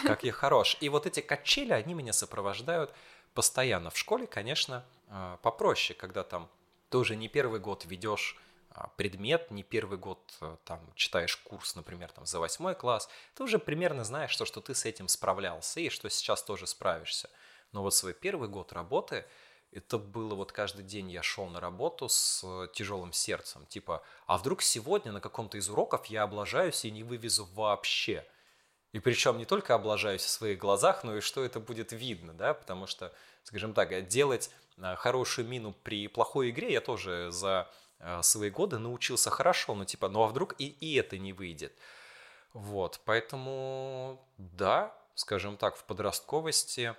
[0.03, 0.77] как я хорош.
[0.79, 2.93] И вот эти качели, они меня сопровождают
[3.33, 3.89] постоянно.
[3.89, 6.49] В школе, конечно, а, попроще, когда там
[6.89, 8.37] тоже не первый год ведешь
[8.69, 13.43] а, предмет, не первый год а, там читаешь курс, например, там за восьмой класс, ты
[13.43, 17.29] уже примерно знаешь, что, что ты с этим справлялся и что сейчас тоже справишься.
[17.75, 19.25] Но вот свой первый год работы,
[19.73, 23.65] это было вот каждый день я шел на работу с э, тяжелым сердцем.
[23.65, 28.25] Типа, а вдруг сегодня на каком-то из уроков я облажаюсь и не вывезу вообще?
[28.93, 32.53] И причем не только облажаюсь в своих глазах, но и что это будет видно, да,
[32.53, 38.21] потому что, скажем так, делать э, хорошую мину при плохой игре я тоже за э,
[38.21, 41.77] свои годы научился хорошо, но типа, ну а вдруг и, и это не выйдет?
[42.53, 46.95] Вот, поэтому, да, скажем так, в подростковости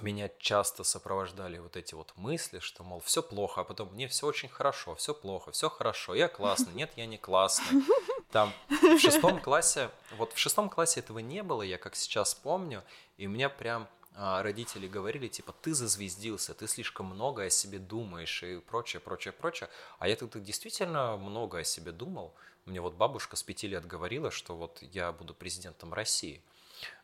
[0.00, 4.26] меня часто сопровождали вот эти вот мысли, что, мол, все плохо, а потом мне все
[4.26, 7.82] очень хорошо, все плохо, все хорошо, я классный, нет, я не классный.
[8.30, 12.84] Там в шестом классе, вот в шестом классе этого не было, я как сейчас помню,
[13.16, 13.88] и у меня прям
[14.20, 19.32] а, родители говорили, типа, ты зазвездился, ты слишком много о себе думаешь и прочее, прочее,
[19.32, 19.70] прочее.
[20.00, 22.34] А я тогда действительно много о себе думал.
[22.64, 26.42] Мне вот бабушка с пяти лет говорила, что вот я буду президентом России.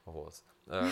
[0.04, 0.34] Вот.
[0.66, 0.88] Э,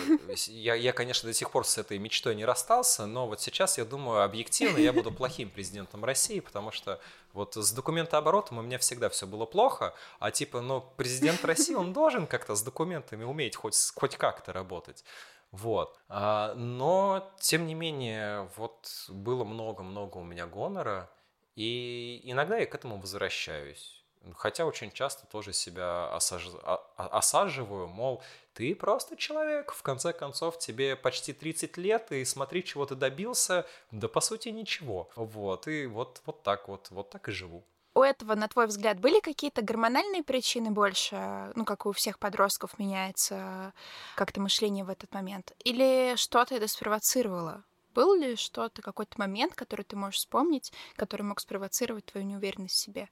[0.47, 3.85] я, я, конечно, до сих пор с этой мечтой не расстался, но вот сейчас я
[3.85, 6.99] думаю, объективно я буду плохим президентом России, потому что
[7.33, 11.93] вот с документооборотом у меня всегда все было плохо, а типа, ну, президент России, он
[11.93, 15.03] должен как-то с документами уметь хоть, хоть как-то работать.
[15.51, 15.99] Вот.
[16.09, 21.09] А, но, тем не менее, вот было много-много у меня гонора,
[21.55, 24.02] и иногда я к этому возвращаюсь.
[24.35, 26.47] Хотя очень часто тоже себя осаж...
[26.63, 32.63] А, осаживаю, мол, ты просто человек, в конце концов, тебе почти 30 лет, и смотри,
[32.63, 35.09] чего ты добился, да по сути ничего.
[35.15, 37.63] Вот, и вот, вот так вот, вот так и живу.
[37.95, 42.79] У этого, на твой взгляд, были какие-то гормональные причины больше, ну, как у всех подростков
[42.79, 43.73] меняется
[44.15, 45.53] как-то мышление в этот момент?
[45.63, 47.63] Или что-то это спровоцировало?
[47.93, 52.79] Был ли что-то, какой-то момент, который ты можешь вспомнить, который мог спровоцировать твою неуверенность в
[52.79, 53.09] себе?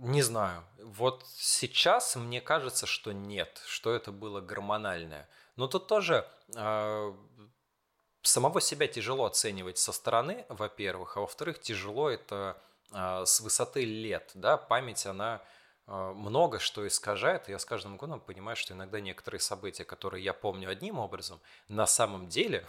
[0.00, 0.64] Не знаю.
[0.78, 5.28] Вот сейчас мне кажется, что нет, что это было гормональное.
[5.56, 7.14] Но тут тоже э,
[8.22, 12.56] самого себя тяжело оценивать со стороны, во-первых, а во-вторых, тяжело это
[12.92, 15.42] э, с высоты лет, да, память, она
[15.88, 20.22] э, много что искажает, и я с каждым годом понимаю, что иногда некоторые события, которые
[20.22, 22.64] я помню одним образом, на самом деле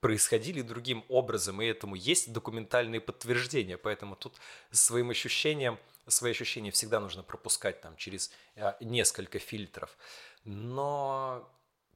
[0.00, 4.34] происходили другим образом, и этому есть документальные подтверждения, поэтому тут
[4.70, 5.78] своим ощущением–
[6.10, 9.96] свои ощущения всегда нужно пропускать там через э, несколько фильтров.
[10.44, 11.48] Но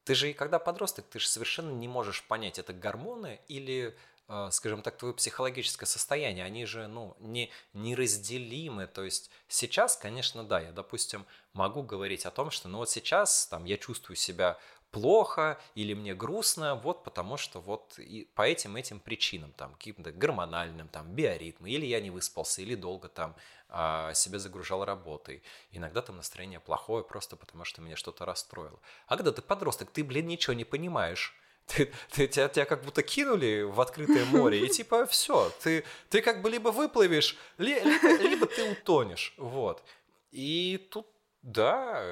[0.04, 3.96] ты же и когда подросток, ты же совершенно не можешь понять, это гормоны или
[4.28, 8.86] э, скажем так, твое психологическое состояние, они же, ну, не, неразделимы.
[8.86, 13.46] То есть сейчас, конечно, да, я, допустим, могу говорить о том, что, ну, вот сейчас,
[13.46, 14.58] там, я чувствую себя
[14.94, 20.12] плохо или мне грустно, вот потому что вот и по этим этим причинам, там, каким-то
[20.12, 23.34] гормональным, там, биоритмы, или я не выспался, или долго там
[23.68, 25.42] а, себя загружал работой.
[25.72, 28.78] Иногда там настроение плохое просто потому, что меня что-то расстроило.
[29.08, 31.34] А когда ты подросток, ты, блин, ничего не понимаешь.
[31.66, 36.20] Ты, ты, тебя, тебя как будто кинули в открытое море, и типа все, ты, ты
[36.20, 39.32] как бы либо выплывешь, ли, либо, либо ты утонешь.
[39.38, 39.82] Вот.
[40.30, 41.06] И тут
[41.44, 42.02] да,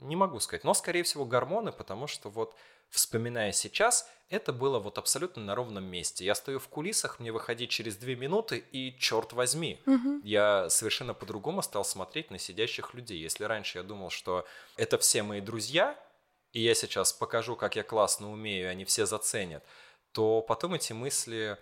[0.00, 0.64] не могу сказать.
[0.64, 2.54] Но, скорее всего, гормоны, потому что вот
[2.88, 6.24] вспоминая сейчас, это было вот абсолютно на ровном месте.
[6.24, 10.20] Я стою в кулисах, мне выходить через две минуты, и черт возьми, угу.
[10.24, 13.18] я совершенно по-другому стал смотреть на сидящих людей.
[13.18, 14.46] Если раньше я думал, что
[14.78, 15.94] это все мои друзья,
[16.52, 19.62] и я сейчас покажу, как я классно умею, и они все заценят,
[20.12, 21.58] то потом эти мысли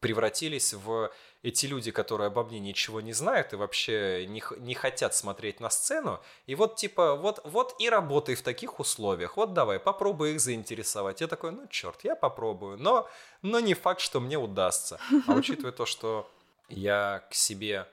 [0.00, 1.10] превратились в
[1.42, 5.70] эти люди, которые обо мне ничего не знают и вообще не, не хотят смотреть на
[5.70, 6.20] сцену.
[6.46, 9.36] И вот типа, вот, вот и работай в таких условиях.
[9.36, 11.20] Вот давай, попробуй их заинтересовать.
[11.20, 12.78] Я такой, ну черт, я попробую.
[12.78, 13.08] Но,
[13.42, 14.98] но не факт, что мне удастся.
[15.26, 16.30] А учитывая то, что
[16.68, 17.86] я к себе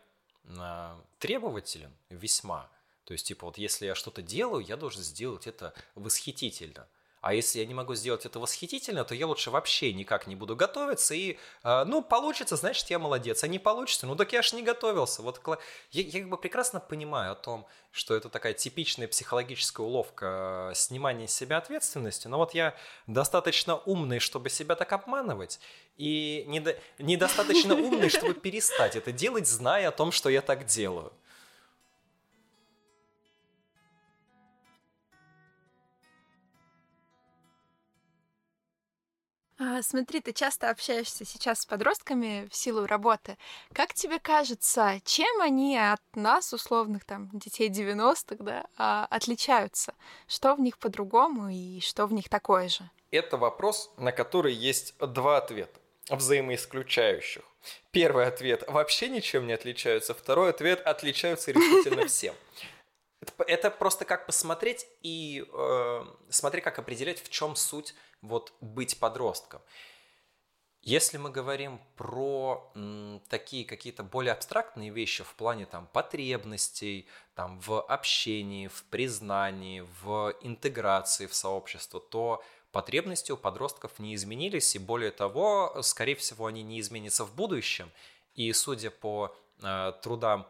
[0.57, 2.69] а, требователен весьма,
[3.05, 6.87] то есть, типа, вот если я что-то делаю, я должен сделать это восхитительно.
[7.23, 10.57] А если я не могу сделать это восхитительно, то я лучше вообще никак не буду
[10.57, 11.15] готовиться.
[11.15, 13.45] И, э, ну, получится, значит, я молодец.
[13.45, 15.21] А не получится, ну, так я ж не готовился.
[15.21, 15.39] Вот
[15.91, 20.75] я, я как бы прекрасно понимаю о том, что это такая типичная психологическая уловка э,
[20.75, 22.27] снимания с себя ответственности.
[22.27, 22.75] Но вот я
[23.07, 25.61] достаточно умный, чтобы себя так обманывать,
[25.95, 31.13] и недо, недостаточно умный, чтобы перестать это делать, зная о том, что я так делаю.
[39.81, 43.37] Смотри, ты часто общаешься сейчас с подростками в силу работы.
[43.73, 49.93] Как тебе кажется, чем они от нас, условных там детей 90-х, да, а, отличаются?
[50.27, 52.89] Что в них по-другому и что в них такое же?
[53.11, 57.43] Это вопрос, на который есть два ответа взаимоисключающих.
[57.91, 60.13] Первый ответ– вообще ничем не отличаются.
[60.13, 62.35] Второй ответ– отличаются решительно всем.
[63.47, 69.61] Это просто как посмотреть и э, смотри, как определять, в чем суть вот быть подростком.
[70.85, 77.59] Если мы говорим про м, такие какие-то более абстрактные вещи в плане там потребностей, там
[77.61, 82.43] в общении, в признании, в интеграции в сообщество, то
[82.73, 87.89] потребности у подростков не изменились, и более того, скорее всего, они не изменятся в будущем.
[88.35, 90.47] И судя по э, трудам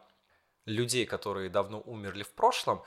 [0.65, 2.83] людей, которые давно умерли в прошлом,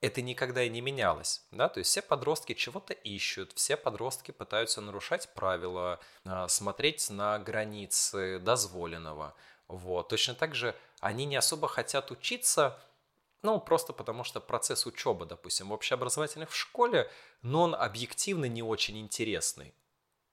[0.00, 4.80] это никогда и не менялось, да, то есть все подростки чего-то ищут, все подростки пытаются
[4.80, 9.34] нарушать правила, а, смотреть на границы дозволенного,
[9.68, 12.80] вот, точно так же они не особо хотят учиться,
[13.42, 17.10] ну, просто потому что процесс учебы, допустим, в общеобразовательных в школе,
[17.42, 19.74] но он объективно не очень интересный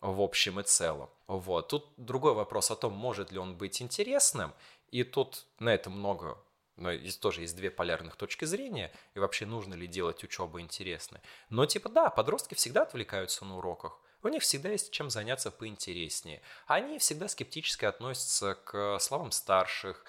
[0.02, 1.10] в общем и целом.
[1.28, 1.70] Вот.
[1.70, 4.54] Тут другой вопрос о том, может ли он быть интересным,
[4.90, 6.38] и тут на это много
[6.80, 11.22] но здесь тоже есть две полярных точки зрения, и вообще нужно ли делать учебу интересной.
[11.50, 14.00] Но типа да, подростки всегда отвлекаются на уроках.
[14.22, 16.42] У них всегда есть чем заняться поинтереснее.
[16.68, 20.04] Они всегда скептически относятся к словам старших.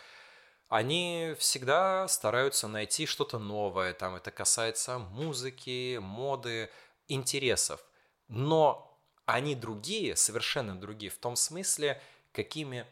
[0.68, 3.92] Они всегда стараются найти что-то новое.
[3.92, 6.70] Там это касается музыки, моды,
[7.06, 7.84] интересов.
[8.28, 12.00] Но они другие, совершенно другие в том смысле,
[12.32, 12.86] какими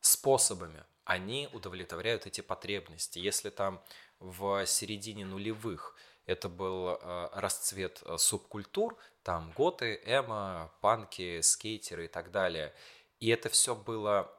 [0.00, 3.18] способами они удовлетворяют эти потребности.
[3.18, 3.82] Если там
[4.18, 5.96] в середине нулевых
[6.26, 12.74] это был э, расцвет э, субкультур, там готы, эмо, панки, скейтеры и так далее,
[13.20, 14.34] и это все было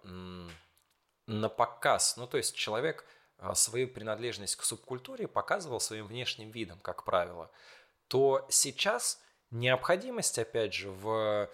[1.27, 3.05] на показ, ну то есть человек
[3.37, 7.51] э, свою принадлежность к субкультуре показывал своим внешним видом, как правило,
[8.07, 11.49] то сейчас необходимость, опять же, в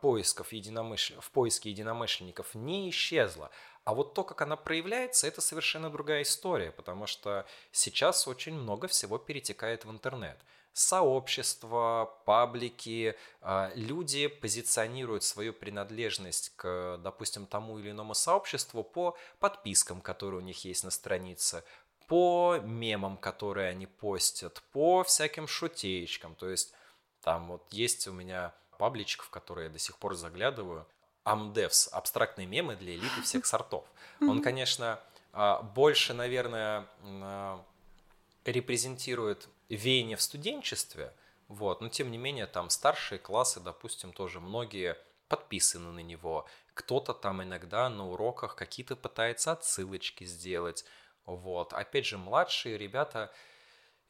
[0.00, 1.20] поисков единомышл...
[1.20, 3.50] в поиске единомышленников не исчезла,
[3.88, 8.86] а вот то, как она проявляется, это совершенно другая история, потому что сейчас очень много
[8.86, 10.38] всего перетекает в интернет.
[10.74, 20.02] Сообщества, паблики, а, люди позиционируют свою принадлежность к, допустим, тому или иному сообществу по подпискам,
[20.02, 21.64] которые у них есть на странице,
[22.08, 26.34] по мемам, которые они постят, по всяким шутеечкам.
[26.34, 26.74] То есть
[27.22, 30.86] там вот есть у меня пабличек, в который я до сих пор заглядываю,
[31.32, 33.84] Amdevs, абстрактные мемы для элиты всех сортов.
[34.20, 35.00] Он, конечно,
[35.32, 37.64] а, больше, наверное, а,
[38.44, 41.12] репрезентирует веяние в студенчестве,
[41.48, 44.96] вот, но тем не менее там старшие классы, допустим, тоже многие
[45.28, 46.46] подписаны на него.
[46.74, 50.84] Кто-то там иногда на уроках какие-то пытается отсылочки сделать.
[51.26, 51.72] Вот.
[51.72, 53.30] Опять же, младшие ребята,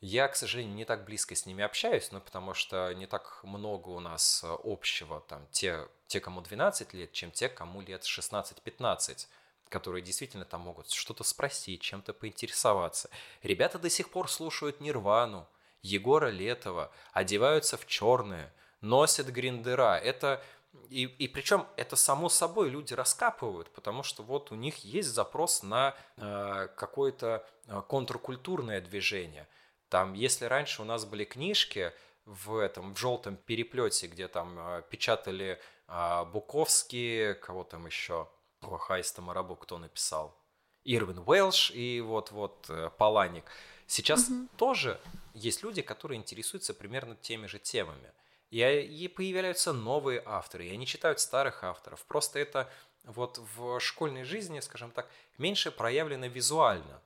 [0.01, 3.89] я, к сожалению, не так близко с ними общаюсь, ну, потому что не так много
[3.89, 9.27] у нас э, общего, там, те, те, кому 12 лет, чем те, кому лет 16-15
[9.69, 13.11] которые действительно там могут что-то спросить, чем-то поинтересоваться.
[13.43, 15.47] Ребята до сих пор слушают Нирвану,
[15.83, 19.99] Егора Летова, одеваются в черное, носят гриндера.
[19.99, 20.43] Это
[20.89, 25.63] и, и причем это само собой люди раскапывают, потому что вот у них есть запрос
[25.63, 29.47] на э, какое-то э, контркультурное движение–
[29.89, 31.93] там, если раньше у нас были книжки
[32.25, 35.59] в этом, в желтом переплете, где там э, печатали
[35.89, 38.29] э, Буковский, кого там еще,
[38.61, 40.37] о, Хайста Марабу, кто написал?
[40.85, 43.45] Ирвин Уэлш и вот-вот э, Паланик.
[43.87, 44.49] Сейчас угу.
[44.57, 45.01] тоже
[45.33, 48.13] есть люди, которые интересуются примерно теми же темами.
[48.51, 52.05] И, и появляются новые авторы, и они читают старых авторов.
[52.05, 52.71] Просто это
[53.05, 55.09] вот в школьной жизни, скажем так,
[55.39, 57.01] меньше проявлено визуально.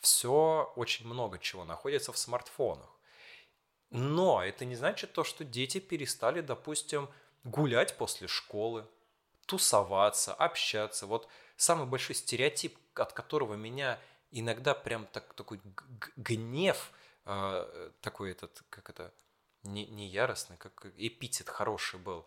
[0.00, 2.88] Все, очень много чего находится в смартфонах.
[3.90, 7.08] Но это не значит то, что дети перестали, допустим,
[7.44, 8.86] гулять после школы,
[9.46, 11.06] тусоваться, общаться.
[11.06, 13.98] Вот самый большой стереотип, от которого меня
[14.30, 15.60] иногда прям так, такой
[16.16, 16.92] гнев,
[17.24, 19.12] э, такой этот, как это,
[19.64, 22.26] не, не яростный, как эпитет хороший был,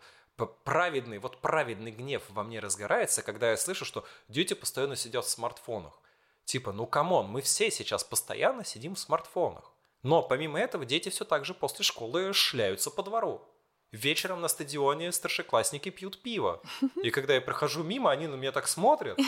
[0.64, 5.30] праведный, вот праведный гнев во мне разгорается, когда я слышу, что дети постоянно сидят в
[5.30, 5.98] смартфонах.
[6.44, 9.72] Типа, ну come on, мы все сейчас постоянно сидим в смартфонах.
[10.02, 13.42] Но помимо этого дети все так же после школы шляются по двору.
[13.90, 16.60] Вечером на стадионе старшеклассники пьют пиво.
[17.02, 19.18] И когда я прохожу мимо, они на меня так смотрят.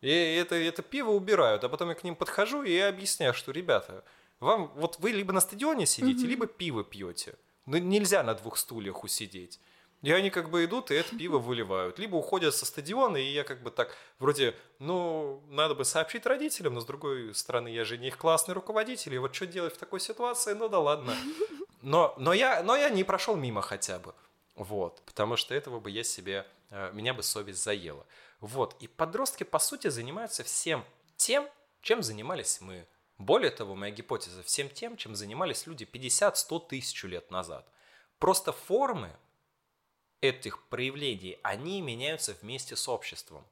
[0.00, 4.04] И это, это пиво убирают, а потом я к ним подхожу и объясняю, что, ребята,
[4.40, 7.34] вам вот вы либо на стадионе сидите, либо пиво пьете.
[7.66, 9.58] Ну, нельзя на двух стульях усидеть.
[10.02, 11.98] И они как бы идут и это пиво выливают.
[11.98, 16.74] Либо уходят со стадиона, и я как бы так, вроде, ну, надо бы сообщить родителям,
[16.74, 19.78] но с другой стороны, я же не их классный руководитель, и вот что делать в
[19.78, 21.14] такой ситуации, ну да ладно.
[21.80, 24.12] Но, но, я, но я не прошел мимо хотя бы.
[24.56, 28.04] Вот, потому что этого бы я себе, э, меня бы совесть заела.
[28.40, 30.84] Вот, и подростки, по сути, занимаются всем
[31.16, 31.48] тем,
[31.80, 32.84] чем занимались мы.
[33.18, 37.64] Более того, моя гипотеза, всем тем, чем занимались люди 50-100 тысяч лет назад.
[38.18, 39.16] Просто формы
[40.20, 43.46] этих проявлений, они меняются вместе с обществом.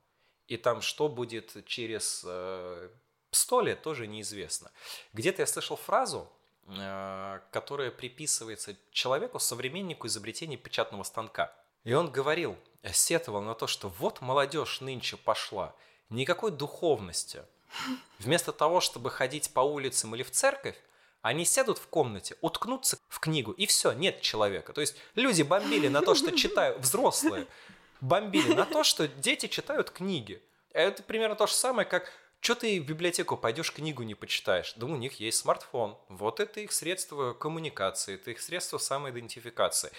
[0.49, 2.89] И там что будет через э,
[3.31, 4.71] 100 лет, тоже неизвестно.
[5.13, 6.31] Где-то я слышал фразу,
[6.69, 11.55] э, которая приписывается человеку, современнику изобретения печатного станка.
[11.85, 12.57] И он говорил,
[12.93, 15.75] сетовал на то, что вот молодежь нынче пошла,
[16.11, 17.43] никакой духовности.
[18.19, 20.77] Вместо того, чтобы ходить по улицам или в церковь,
[21.27, 24.73] они сядут в комнате, уткнутся в книгу, и все, нет человека.
[24.73, 27.47] То есть люди бомбили на то, что читают, взрослые
[28.01, 30.41] бомбили на то, что дети читают книги.
[30.73, 34.75] Это примерно то же самое, как что ты в библиотеку пойдешь, книгу не почитаешь?
[34.77, 35.99] Да у них есть смартфон.
[36.09, 39.91] Вот это их средство коммуникации, это их средство самоидентификации.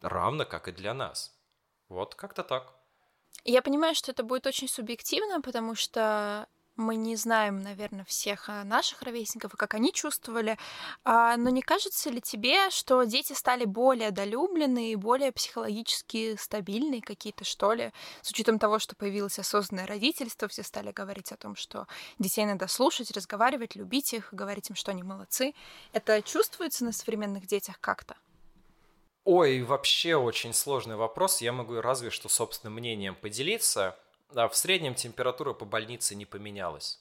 [0.00, 1.34] Равно как и для нас.
[1.88, 2.72] Вот как-то так.
[3.44, 6.46] Я понимаю, что это будет очень субъективно, потому что
[6.78, 10.56] мы не знаем, наверное, всех а, наших ровесников и как они чувствовали.
[11.04, 17.02] А, но не кажется ли тебе, что дети стали более долюблены и более психологически стабильные
[17.02, 21.56] какие-то, что ли, с учетом того, что появилось осознанное родительство, все стали говорить о том,
[21.56, 25.54] что детей надо слушать, разговаривать, любить их, говорить им, что они молодцы.
[25.92, 28.16] Это чувствуется на современных детях как-то?
[29.24, 31.40] Ой, вообще очень сложный вопрос.
[31.42, 33.98] Я могу разве что собственным мнением поделиться–
[34.30, 37.00] в среднем температура по больнице не поменялась.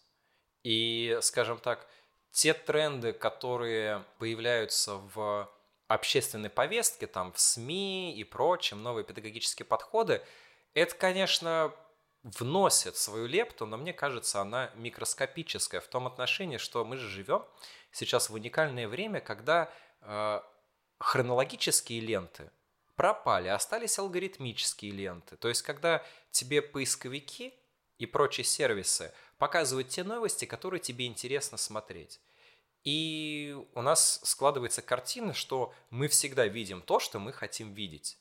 [0.64, 1.88] И, скажем так,
[2.32, 5.50] те тренды, которые появляются в
[5.88, 10.22] общественной повестке, там, в СМИ и прочем, новые педагогические подходы,
[10.74, 11.74] это, конечно,
[12.24, 17.46] вносит свою лепту, но мне кажется, она микроскопическая в том отношении, что мы же живем
[17.92, 19.72] сейчас в уникальное время, когда
[20.02, 20.42] э,
[21.00, 22.52] хронологические ленты
[22.98, 25.38] пропали, остались алгоритмические ленты.
[25.38, 27.54] То есть, когда тебе поисковики
[28.00, 32.20] и прочие сервисы показывают те новости, которые тебе интересно смотреть.
[32.84, 38.18] И у нас складывается картина, что мы всегда видим то, что мы хотим видеть.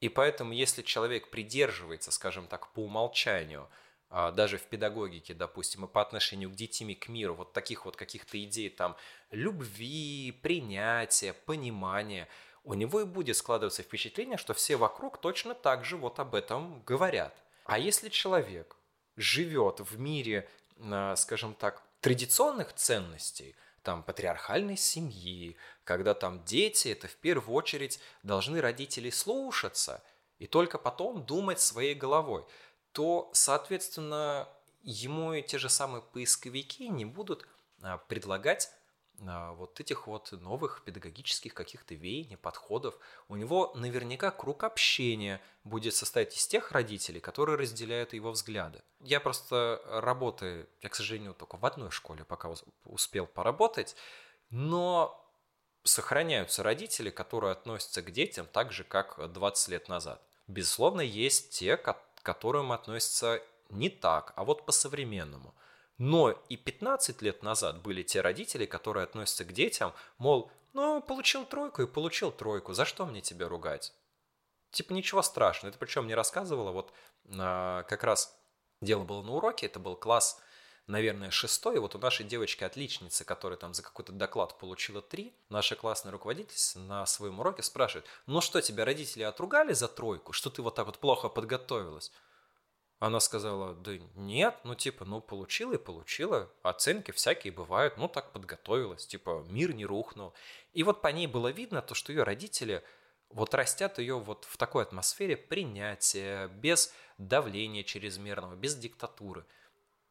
[0.00, 3.68] И поэтому, если человек придерживается, скажем так, по умолчанию,
[4.08, 7.84] а, даже в педагогике, допустим, и по отношению к детям и к миру, вот таких
[7.84, 8.96] вот каких-то идей там
[9.30, 12.28] любви, принятия, понимания–
[12.64, 16.82] у него и будет складываться впечатление, что все вокруг точно так же вот об этом
[16.84, 17.34] говорят.
[17.64, 18.76] А если человек
[19.16, 20.48] живет в мире,
[20.78, 28.00] а, скажем так, традиционных ценностей, там, патриархальной семьи, когда там дети, это в первую очередь
[28.22, 30.02] должны родителей слушаться
[30.38, 32.44] и только потом думать своей головой,
[32.92, 34.48] то, соответственно,
[34.82, 37.46] ему и те же самые поисковики не будут
[37.82, 38.70] а, предлагать
[39.20, 42.98] вот этих вот новых педагогических каких-то веяний, подходов.
[43.28, 48.82] У него наверняка круг общения будет состоять из тех родителей, которые разделяют его взгляды.
[49.00, 52.52] Я просто работаю, я, к сожалению, только в одной школе пока
[52.84, 53.94] успел поработать,
[54.48, 55.16] но
[55.82, 60.22] сохраняются родители, которые относятся к детям так же, как 20 лет назад.
[60.46, 65.54] Безусловно, есть те, к которым относятся не так, а вот по-современному.
[66.00, 71.44] Но и 15 лет назад были те родители, которые относятся к детям, мол, ну, получил
[71.44, 73.92] тройку и получил тройку, за что мне тебя ругать?
[74.70, 75.68] Типа ничего страшного.
[75.68, 76.94] Это причем не рассказывала, вот
[77.38, 78.34] а, как раз
[78.80, 80.40] дело было на уроке, это был класс
[80.86, 81.76] наверное, шестой.
[81.76, 86.78] И вот у нашей девочки-отличницы, которая там за какой-то доклад получила три, наша классная руководительница
[86.80, 90.86] на своем уроке спрашивает, ну что, тебя родители отругали за тройку, что ты вот так
[90.86, 92.10] вот плохо подготовилась?
[93.00, 98.30] Она сказала, да нет, ну типа, ну получила и получила, оценки всякие бывают, ну так
[98.30, 100.34] подготовилась, типа мир не рухнул.
[100.74, 102.84] И вот по ней было видно то, что ее родители
[103.30, 109.46] вот растят ее вот в такой атмосфере принятия, без давления чрезмерного, без диктатуры.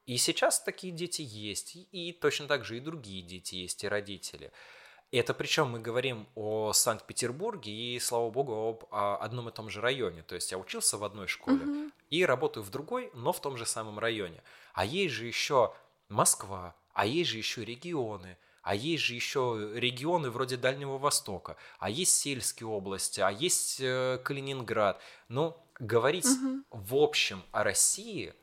[0.07, 4.51] И сейчас такие дети есть, и точно так же и другие дети есть, и родители.
[5.11, 8.53] Это причем мы говорим о Санкт-Петербурге и, слава богу,
[8.91, 10.21] об одном и том же районе.
[10.21, 11.91] То есть я учился в одной школе угу.
[12.11, 14.43] и работаю в другой, но в том же самом районе.
[14.73, 15.73] А есть же еще
[16.09, 21.89] Москва, а есть же еще регионы, а есть же еще регионы вроде Дальнего Востока, а
[21.89, 25.01] есть сельские области, а есть э, Калининград.
[25.27, 26.63] Ну, говорить угу.
[26.69, 28.35] в общем о России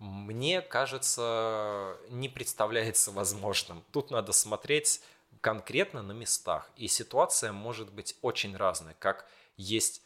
[0.00, 3.84] мне кажется, не представляется возможным.
[3.92, 5.02] Тут надо смотреть
[5.40, 6.70] конкретно на местах.
[6.76, 8.94] И ситуация может быть очень разная.
[8.98, 10.02] Как есть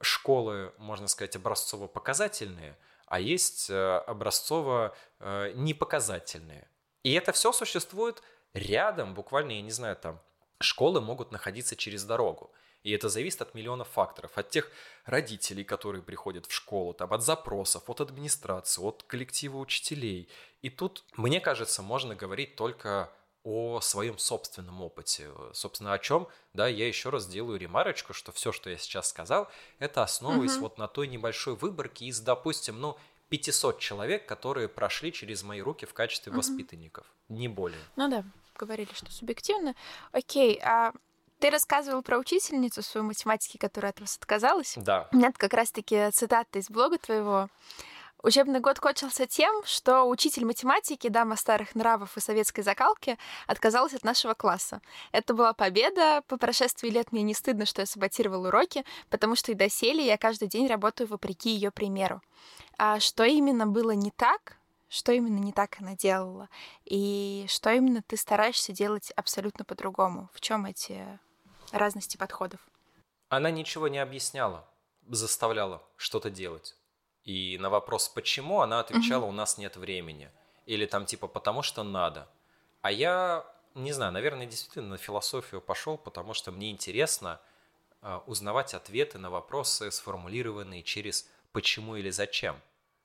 [0.00, 2.76] школы, можно сказать, образцово-показательные,
[3.06, 6.62] а есть э, образцово-непоказательные.
[6.62, 6.66] Э,
[7.02, 8.22] И это все существует
[8.54, 10.20] рядом, буквально, я не знаю, там,
[10.60, 12.52] школы могут находиться через дорогу.
[12.84, 14.38] И это зависит от миллионов факторов.
[14.38, 14.70] От тех
[15.04, 20.28] родителей, которые приходят в школу, там, от запросов, от администрации, от коллектива учителей.
[20.62, 23.10] И тут, мне кажется, можно говорить только
[23.48, 25.30] о своем собственном опыте.
[25.54, 29.48] Собственно, о чем, да, я еще раз делаю ремарочку, что все, что я сейчас сказал,
[29.78, 30.64] это основываясь угу.
[30.64, 32.98] вот на той небольшой выборке из, допустим, ну,
[33.30, 36.38] 500 человек, которые прошли через мои руки в качестве угу.
[36.38, 37.80] воспитанников, не более.
[37.96, 38.22] Ну да,
[38.54, 39.74] говорили, что субъективно.
[40.12, 40.92] Окей, а
[41.38, 44.74] ты рассказывал про учительницу свою математики, которая от вас отказалась.
[44.76, 45.08] Да.
[45.10, 47.48] У меня как раз-таки цитата из блога твоего.
[48.22, 53.16] Учебный год кончился тем, что учитель математики, дама старых нравов и советской закалки,
[53.46, 54.80] отказалась от нашего класса.
[55.12, 56.22] Это была победа.
[56.26, 60.18] По прошествии лет мне не стыдно, что я саботировал уроки, потому что и доселе я
[60.18, 62.20] каждый день работаю вопреки ее примеру.
[62.76, 64.56] А что именно было не так,
[64.88, 66.48] что именно не так она делала,
[66.84, 70.28] и что именно ты стараешься делать абсолютно по-другому?
[70.32, 71.20] В чем эти
[71.70, 72.60] разности подходов?
[73.28, 74.68] Она ничего не объясняла,
[75.06, 76.77] заставляла что-то делать.
[77.28, 80.30] И на вопрос «почему?» она отвечала «у нас нет времени».
[80.64, 82.26] Или там типа «потому что надо».
[82.80, 87.38] А я, не знаю, наверное, действительно на философию пошел, потому что мне интересно
[88.00, 92.58] э, узнавать ответы на вопросы, сформулированные через «почему» или «зачем».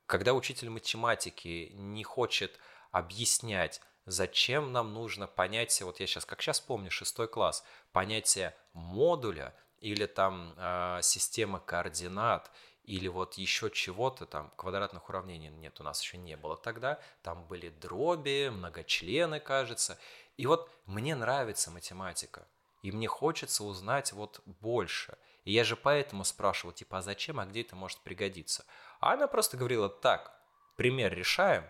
[0.06, 2.58] Когда учитель математики не хочет
[2.92, 7.62] объяснять, зачем нам нужно понятие, вот я сейчас, как сейчас помню, шестой класс,
[7.92, 12.50] понятие модуля или там э, система координат–
[12.84, 17.46] или вот еще чего-то, там квадратных уравнений нет, у нас еще не было тогда, там
[17.46, 19.98] были дроби, многочлены, кажется.
[20.36, 22.46] И вот мне нравится математика,
[22.82, 25.16] и мне хочется узнать вот больше.
[25.44, 28.64] И я же поэтому спрашивал, типа, а зачем, а где это может пригодиться?
[29.00, 30.38] А она просто говорила, так,
[30.76, 31.64] пример решаем,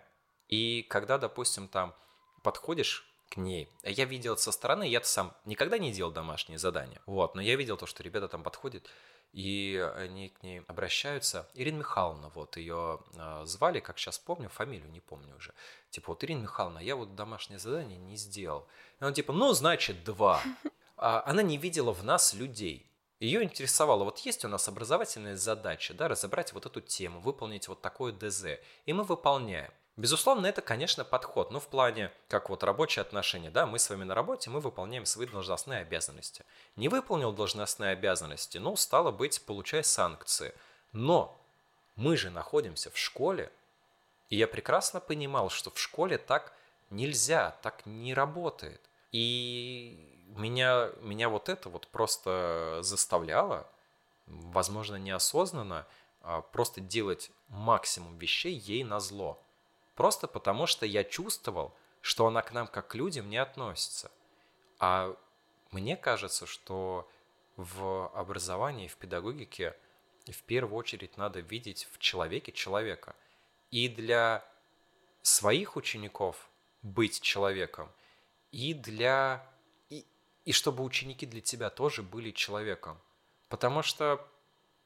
[0.48, 1.94] и когда, допустим, там
[2.42, 3.68] подходишь к ней.
[3.82, 7.76] Я видел со стороны, я-то сам никогда не делал домашние задания, вот, но я видел
[7.76, 8.88] то, что ребята там подходят,
[9.34, 11.48] и они к ней обращаются.
[11.54, 15.52] Ирина Михайловна, вот ее э, звали, как сейчас помню, фамилию не помню уже.
[15.90, 18.68] Типа, вот Ирина Михайловна, я вот домашнее задание не сделал.
[19.00, 20.40] И он типа, ну, значит, два.
[20.96, 22.88] А она не видела в нас людей.
[23.18, 27.82] Ее интересовало, вот есть у нас образовательная задача, да, разобрать вот эту тему, выполнить вот
[27.82, 28.60] такое ДЗ.
[28.86, 29.72] И мы выполняем.
[29.96, 34.02] Безусловно, это, конечно, подход, но в плане, как вот рабочие отношения, да, мы с вами
[34.02, 36.44] на работе, мы выполняем свои должностные обязанности.
[36.74, 40.52] Не выполнил должностные обязанности, ну, стало быть, получай санкции.
[40.90, 41.40] Но
[41.94, 43.52] мы же находимся в школе,
[44.30, 46.52] и я прекрасно понимал, что в школе так
[46.90, 48.80] нельзя, так не работает.
[49.12, 53.68] И меня, меня вот это вот просто заставляло,
[54.26, 55.86] возможно, неосознанно,
[56.20, 59.40] а просто делать максимум вещей ей на зло.
[59.94, 64.10] Просто потому, что я чувствовал, что она к нам как к людям не относится.
[64.78, 65.16] А
[65.70, 67.08] мне кажется, что
[67.56, 69.76] в образовании, в педагогике
[70.26, 73.14] в первую очередь надо видеть в человеке человека.
[73.70, 74.44] И для
[75.22, 76.48] своих учеников
[76.82, 77.90] быть человеком,
[78.52, 79.46] и для
[79.88, 80.06] и,
[80.44, 82.98] и чтобы ученики для тебя тоже были человеком.
[83.48, 84.26] Потому что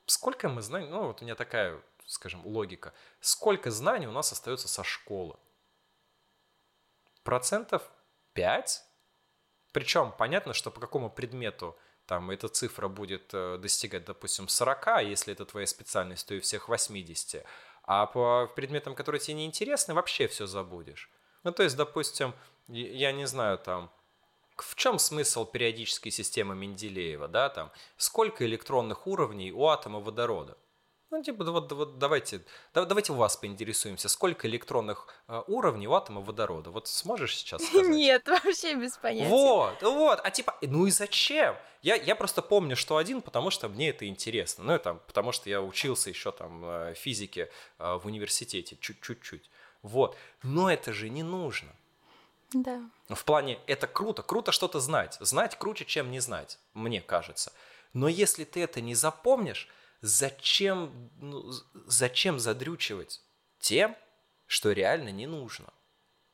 [0.07, 2.93] сколько мы знаем, ну вот у меня такая скажем, логика.
[3.21, 5.37] Сколько знаний у нас остается со школы?
[7.23, 7.83] Процентов
[8.33, 8.83] 5?
[9.73, 15.03] Причем понятно, что по какому предмету там эта цифра будет э, достигать, допустим, 40, а
[15.03, 17.45] если это твоя специальность, то и всех 80.
[17.83, 21.11] А по предметам, которые тебе не интересны, вообще все забудешь.
[21.45, 22.35] Ну, то есть, допустим,
[22.69, 23.93] я не знаю, там,
[24.57, 30.57] в чем смысл периодической системы Менделеева, да, там, сколько электронных уровней у атома водорода?
[31.11, 32.43] Ну, типа, вот, вот давайте,
[32.75, 36.71] да, давайте у вас поинтересуемся, сколько электронных э, уровней у атома водорода?
[36.71, 37.89] Вот сможешь сейчас сказать?
[37.89, 39.29] Нет, вообще без понятия.
[39.29, 41.57] Вот, вот, а типа, ну и зачем?
[41.81, 44.65] Я, я просто помню, что один, потому что мне это интересно.
[44.65, 49.51] Ну, это потому что я учился еще там э, физике э, в университете, чуть-чуть.
[49.81, 51.71] Вот, но это же не нужно.
[52.53, 52.83] Да.
[53.09, 55.17] В плане, это круто, круто что-то знать.
[55.21, 57.53] Знать круче, чем не знать, мне кажется.
[57.93, 59.69] Но если ты это не запомнишь,
[60.01, 61.51] зачем, ну,
[61.87, 63.23] зачем задрючивать
[63.59, 63.97] тем,
[64.47, 65.73] что реально не нужно?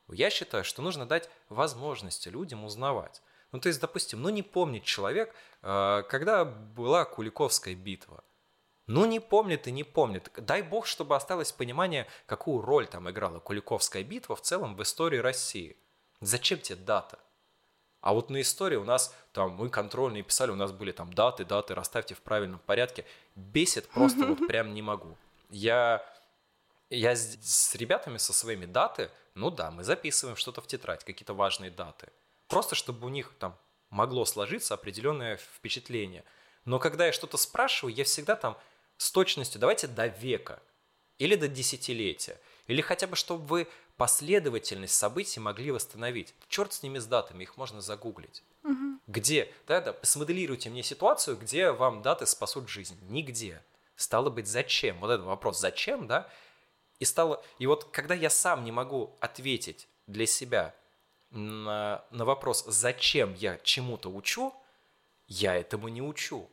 [0.08, 3.22] Я считаю, что нужно дать возможности людям узнавать.
[3.52, 8.24] Ну, то есть, допустим, ну не помнит человек, э, когда была Куликовская битва.
[8.86, 10.30] Ну, не помнит и не помнит.
[10.36, 15.18] Дай бог, чтобы осталось понимание, какую роль там играла Куликовская битва в целом в истории
[15.18, 15.78] России.
[16.20, 17.18] Зачем тебе дата?
[18.04, 21.46] А вот на истории у нас там мы контрольные писали, у нас были там даты,
[21.46, 23.06] даты, расставьте в правильном порядке.
[23.34, 25.16] Бесит просто вот прям не могу.
[25.48, 26.04] Я,
[26.90, 31.32] я с, с ребятами со своими даты, ну да, мы записываем что-то в тетрадь, какие-то
[31.32, 32.08] важные даты.
[32.46, 33.56] Просто чтобы у них там
[33.88, 36.24] могло сложиться определенное впечатление.
[36.66, 38.58] Но когда я что-то спрашиваю, я всегда там
[38.98, 40.60] с точностью давайте до века
[41.16, 42.38] или до десятилетия.
[42.66, 46.34] Или хотя бы, чтобы вы последовательность событий могли восстановить.
[46.48, 48.42] Черт с ними с датами, их можно загуглить.
[48.64, 49.00] Угу.
[49.06, 49.52] Где?
[49.66, 52.98] Да, да, смоделируйте мне ситуацию, где вам даты спасут жизнь.
[53.08, 53.62] Нигде.
[53.96, 54.98] Стало быть, зачем?
[55.00, 56.28] Вот этот вопрос, зачем, да?
[56.98, 57.42] И стало...
[57.58, 60.74] И вот когда я сам не могу ответить для себя
[61.30, 64.54] на, на вопрос, зачем я чему-то учу,
[65.26, 66.48] я этому не учу.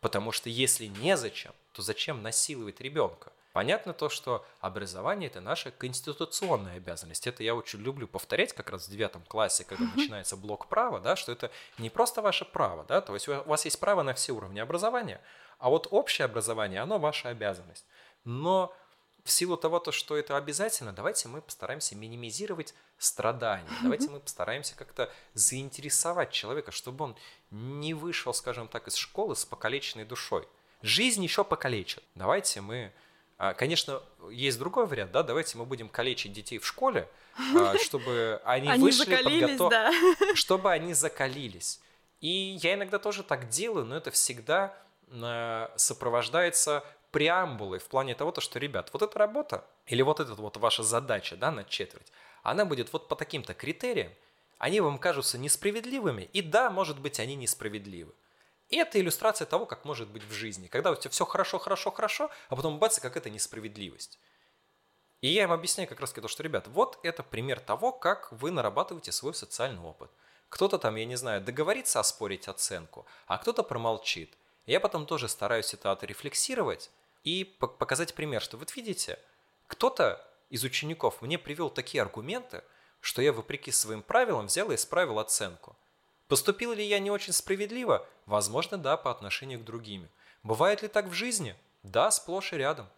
[0.00, 3.32] Потому что если незачем, то зачем насиловать ребенка?
[3.56, 7.26] Понятно то, что образование– это наша конституционная обязанность.
[7.26, 11.16] Это я очень люблю повторять как раз в девятом классе, когда начинается блок права, да,
[11.16, 14.32] что это не просто ваше право, да, то есть у вас есть право на все
[14.32, 15.22] уровни образования,
[15.58, 17.86] а вот общее образование, оно ваша обязанность.
[18.24, 18.76] Но
[19.24, 24.76] в силу того, то, что это обязательно, давайте мы постараемся минимизировать страдания, давайте мы постараемся
[24.76, 27.16] как-то заинтересовать человека, чтобы он
[27.50, 30.46] не вышел, скажем так, из школы с покалеченной душой.
[30.82, 32.04] Жизнь еще покалечит.
[32.14, 32.92] Давайте мы
[33.54, 37.08] конечно, есть другой вариант, да, давайте мы будем калечить детей в школе,
[37.54, 39.92] а, чтобы они, они вышли подготовлены, да.
[40.34, 41.80] чтобы они закалились.
[42.20, 44.74] И я иногда тоже так делаю, но это всегда
[45.10, 50.34] а, сопровождается преамбулой в плане того, то, что, ребят, вот эта работа или вот эта
[50.34, 52.10] вот ваша задача, да, на четверть,
[52.42, 54.12] она будет вот по таким-то критериям,
[54.58, 58.12] они вам кажутся несправедливыми, и да, может быть, они несправедливы.
[58.68, 60.66] И это иллюстрация того, как может быть в жизни.
[60.66, 64.18] Когда у тебя все хорошо, хорошо, хорошо, а потом бац, как это несправедливость.
[65.20, 68.50] И я им объясняю как раз то, что, ребят, вот это пример того, как вы
[68.50, 70.10] нарабатываете свой социальный опыт.
[70.48, 74.36] Кто-то там, я не знаю, договорится оспорить оценку, а кто-то промолчит.
[74.66, 76.90] Я потом тоже стараюсь это отрефлексировать
[77.24, 79.18] и показать пример, что вот видите,
[79.66, 82.62] кто-то из учеников мне привел такие аргументы,
[83.00, 85.76] что я вопреки своим правилам взял и исправил оценку.
[86.28, 88.06] Поступил ли я не очень справедливо?
[88.26, 90.08] Возможно, да, по отношению к другим.
[90.42, 91.56] Бывает ли так в жизни?
[91.82, 92.88] Да, сплошь и рядом.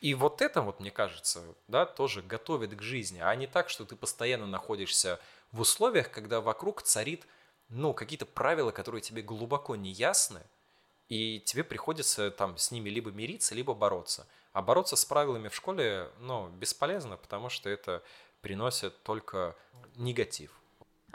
[0.00, 3.84] И вот это вот, мне кажется, да, тоже готовит к жизни, а не так, что
[3.84, 5.18] ты постоянно находишься
[5.50, 7.26] в условиях, когда вокруг царит,
[7.68, 10.42] ну, какие-то правила, которые тебе глубоко не ясны,
[11.08, 14.26] и тебе приходится там с ними либо мириться, либо бороться.
[14.52, 18.04] А бороться с правилами в школе, ну, бесполезно, потому что это
[18.40, 19.56] приносит только
[19.96, 20.57] негатив.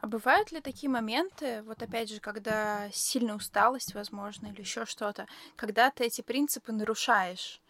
[0.04, 5.28] А бывают ли такие моменты, вот опять же, когда сильная усталость, возможно, или еще что-то,
[5.56, 7.62] когда ты эти принципы нарушаешь?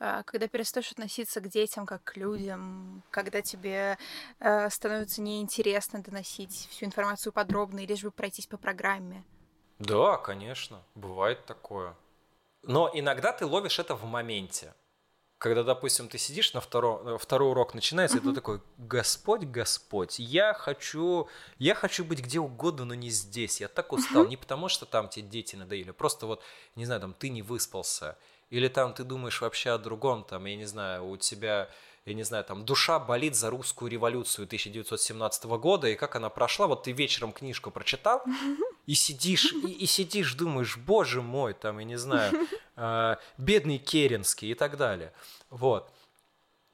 [0.00, 3.98] А, когда перестаешь относиться к детям как к людям, когда тебе
[4.40, 9.22] э, становится неинтересно доносить всю информацию подробно, или лишь бы пройтись по программе.
[9.78, 11.94] Да, конечно, бывает такое.
[12.62, 14.72] Но иногда ты ловишь это в моменте
[15.44, 18.22] когда, допустим, ты сидишь на втором, э, второй урок начинается, uh-huh.
[18.22, 21.28] и ты такой, Господь, Господь, я хочу,
[21.58, 23.60] я хочу быть где угодно, но не здесь.
[23.60, 24.28] Я так устал, uh-huh.
[24.28, 26.40] не потому что там тебе дети надоели, просто вот,
[26.76, 28.16] не знаю, там ты не выспался,
[28.48, 31.68] или там ты думаешь вообще о другом, там, я не знаю, у тебя
[32.06, 36.66] я не знаю, там, душа болит за русскую революцию 1917 года, и как она прошла,
[36.66, 38.22] вот ты вечером книжку прочитал,
[38.86, 42.46] и сидишь, и, и сидишь, думаешь, боже мой, там, я не знаю,
[42.76, 45.12] э, бедный Керенский и так далее.
[45.48, 45.90] Вот.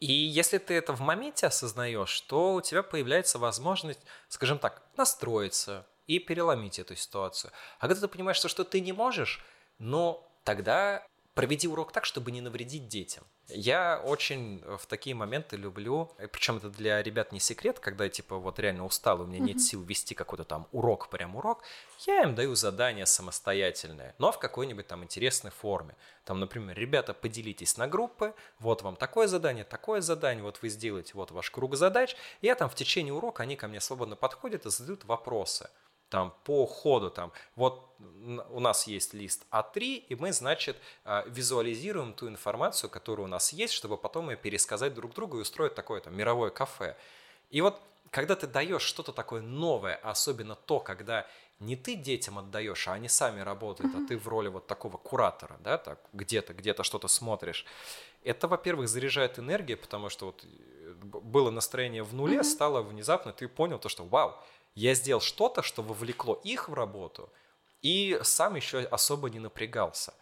[0.00, 5.86] И если ты это в моменте осознаешь, то у тебя появляется возможность, скажем так, настроиться
[6.06, 7.52] и переломить эту ситуацию.
[7.78, 9.44] А когда ты понимаешь, что ты не можешь,
[9.78, 11.06] но тогда
[11.40, 13.24] проведи урок так, чтобы не навредить детям.
[13.48, 18.36] Я очень в такие моменты люблю, причем это для ребят не секрет, когда я типа
[18.36, 21.62] вот реально устал, у меня нет сил вести какой-то там урок, прям урок,
[22.06, 25.96] я им даю задание самостоятельное, но в какой-нибудь там интересной форме.
[26.26, 31.12] Там, например, ребята, поделитесь на группы, вот вам такое задание, такое задание, вот вы сделаете,
[31.14, 32.16] вот ваш круг задач.
[32.42, 35.70] И я там в течение урока, они ко мне свободно подходят и задают вопросы
[36.10, 42.12] там по ходу там вот у нас есть лист А3 и мы значит а, визуализируем
[42.12, 46.00] ту информацию, которая у нас есть, чтобы потом ее пересказать друг другу и устроить такое
[46.00, 46.96] там мировое кафе.
[47.50, 47.80] И вот
[48.10, 51.26] когда ты даешь что-то такое новое, особенно то, когда
[51.60, 54.04] не ты детям отдаешь, а они сами работают, mm-hmm.
[54.04, 57.66] а ты в роли вот такого куратора, да, так где-то где-то что-то смотришь.
[58.24, 62.44] Это, во-первых, заряжает энергией, потому что вот э, было настроение в нуле, mm-hmm.
[62.44, 64.36] стало внезапно, ты понял то, что вау,
[64.74, 67.30] я сделал что-то, что вовлекло их в работу,
[67.82, 70.14] и сам еще особо не напрягался.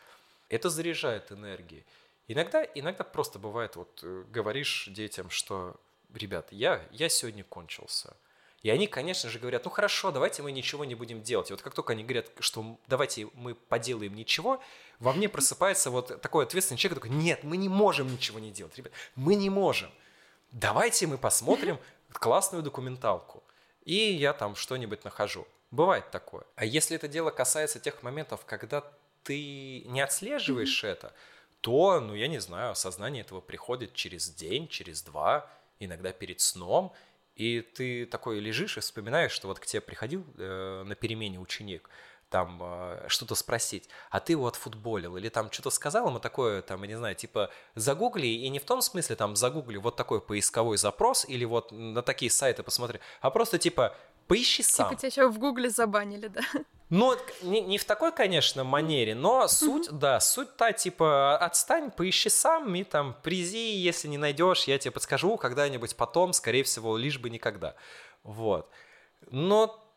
[0.48, 1.84] Это заряжает энергией.
[2.28, 5.76] Иногда, иногда просто бывает, вот э, говоришь детям, что,
[6.14, 8.16] ребят, я, я сегодня кончился.
[8.62, 11.50] И они, конечно же, говорят, ну хорошо, давайте мы ничего не будем делать.
[11.50, 14.60] И вот как только они говорят, что давайте мы поделаем ничего,
[14.98, 18.76] во мне просыпается вот такой ответственный человек, такой, нет, мы не можем ничего не делать,
[18.76, 19.90] ребят, мы не можем.
[20.50, 21.78] Давайте мы посмотрим
[22.12, 23.44] классную документалку
[23.88, 25.48] и я там что-нибудь нахожу.
[25.70, 26.44] Бывает такое.
[26.56, 28.84] А если это дело касается тех моментов, когда
[29.22, 30.88] ты не отслеживаешь mm-hmm.
[30.88, 31.14] это,
[31.62, 36.92] то, ну, я не знаю, осознание этого приходит через день, через два, иногда перед сном,
[37.34, 41.88] и ты такой лежишь и вспоминаешь, что вот к тебе приходил э, на перемене ученик,
[42.30, 46.82] там э, что-то спросить, а ты его отфутболил, или там что-то сказал ему такое, там,
[46.82, 50.76] я не знаю, типа загугли, и не в том смысле там загугли вот такой поисковой
[50.76, 53.94] запрос, или вот на такие сайты посмотри, а просто типа
[54.26, 54.88] поищи типа сам.
[54.90, 56.40] Типа тебя еще в гугле забанили, да?
[56.90, 62.30] Ну, не, не в такой, конечно, манере, но суть, да, суть та, типа, отстань, поищи
[62.30, 67.18] сам, и там, призи, если не найдешь, я тебе подскажу когда-нибудь потом, скорее всего, лишь
[67.18, 67.74] бы никогда.
[68.22, 68.70] Вот.
[69.30, 69.87] Но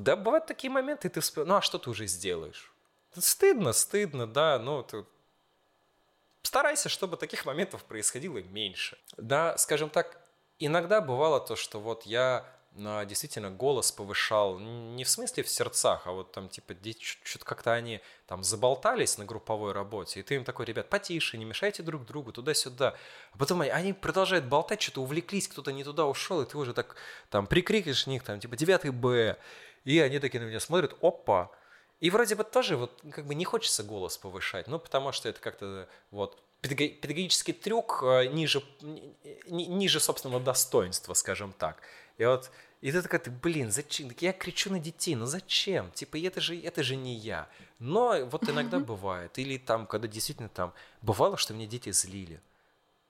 [0.00, 2.72] да, бывают такие моменты, ты вспоминаешь, ну а что ты уже сделаешь?
[3.16, 5.04] Стыдно, стыдно, да, но ты...
[6.42, 8.98] старайся, чтобы таких моментов происходило меньше.
[9.16, 10.20] Да, скажем так,
[10.58, 12.44] иногда бывало то, что вот я
[12.76, 16.74] действительно голос повышал не в смысле в сердцах, а вот там типа
[17.22, 21.44] что-то как-то они там заболтались на групповой работе, и ты им такой, ребят, потише, не
[21.44, 22.96] мешайте друг другу, туда-сюда.
[23.32, 26.96] А потом они продолжают болтать, что-то увлеклись, кто-то не туда ушел, и ты уже так
[27.30, 29.38] там прикрикиваешь них, там типа 9 Б,
[29.84, 31.50] и они такие на меня смотрят, опа.
[32.00, 35.40] И вроде бы тоже вот как бы не хочется голос повышать, ну потому что это
[35.40, 38.62] как-то вот педагогический трюк э, ниже,
[39.46, 41.82] ниже собственного достоинства, скажем так.
[42.18, 44.10] И вот и ты такой, блин, зачем?
[44.20, 45.90] Я кричу на детей, ну зачем?
[45.92, 47.48] Типа, это же, это же не я.
[47.78, 49.38] Но вот иногда бывает.
[49.38, 50.74] Или там, когда действительно там...
[51.00, 52.42] Бывало, что меня дети злили.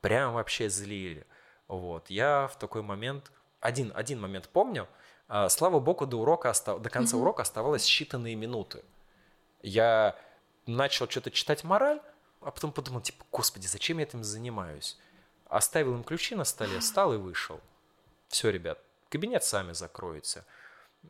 [0.01, 1.27] Прям вообще злили.
[1.67, 2.09] Вот.
[2.09, 3.33] Я в такой момент...
[3.59, 4.87] Один, один момент помню–
[5.49, 8.83] слава богу, до, урока, до конца урока оставалось считанные минуты.
[9.63, 10.19] Я
[10.67, 12.01] начал что-то читать мораль,
[12.41, 14.99] а потом подумал, типа, господи, зачем я этим занимаюсь?
[15.47, 17.61] Оставил им ключи на столе, встал и вышел.
[18.29, 20.45] Все, ребят, кабинет сами закроется.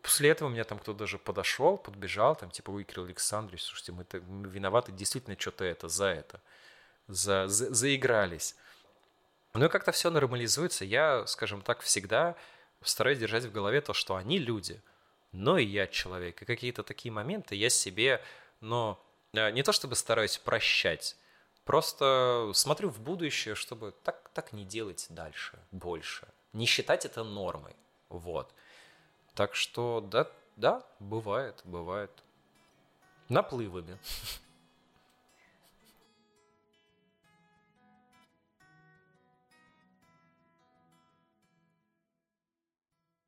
[0.02, 3.92] После этого у меня там кто-то даже подошел, подбежал, там, типа, ой, Кирилл Александрович, слушайте,
[3.92, 6.40] мы, мы виноваты действительно что-то это, за это.
[7.06, 8.56] За, за, заигрались.
[9.54, 10.84] Ну и как-то все нормализуется.
[10.84, 12.34] Я, скажем так, всегда
[12.84, 14.80] стараюсь держать в голове то, что они люди,
[15.32, 16.42] но и я человек.
[16.42, 18.22] И какие-то такие моменты я себе,
[18.60, 21.16] но э, не то чтобы стараюсь прощать,
[21.64, 26.28] просто смотрю в будущее, чтобы так, так не делать дальше, больше.
[26.52, 27.74] Не считать это нормой.
[28.08, 28.52] Вот.
[29.34, 32.10] Так что, да, да, бывает, бывает.
[33.28, 33.98] Наплывами.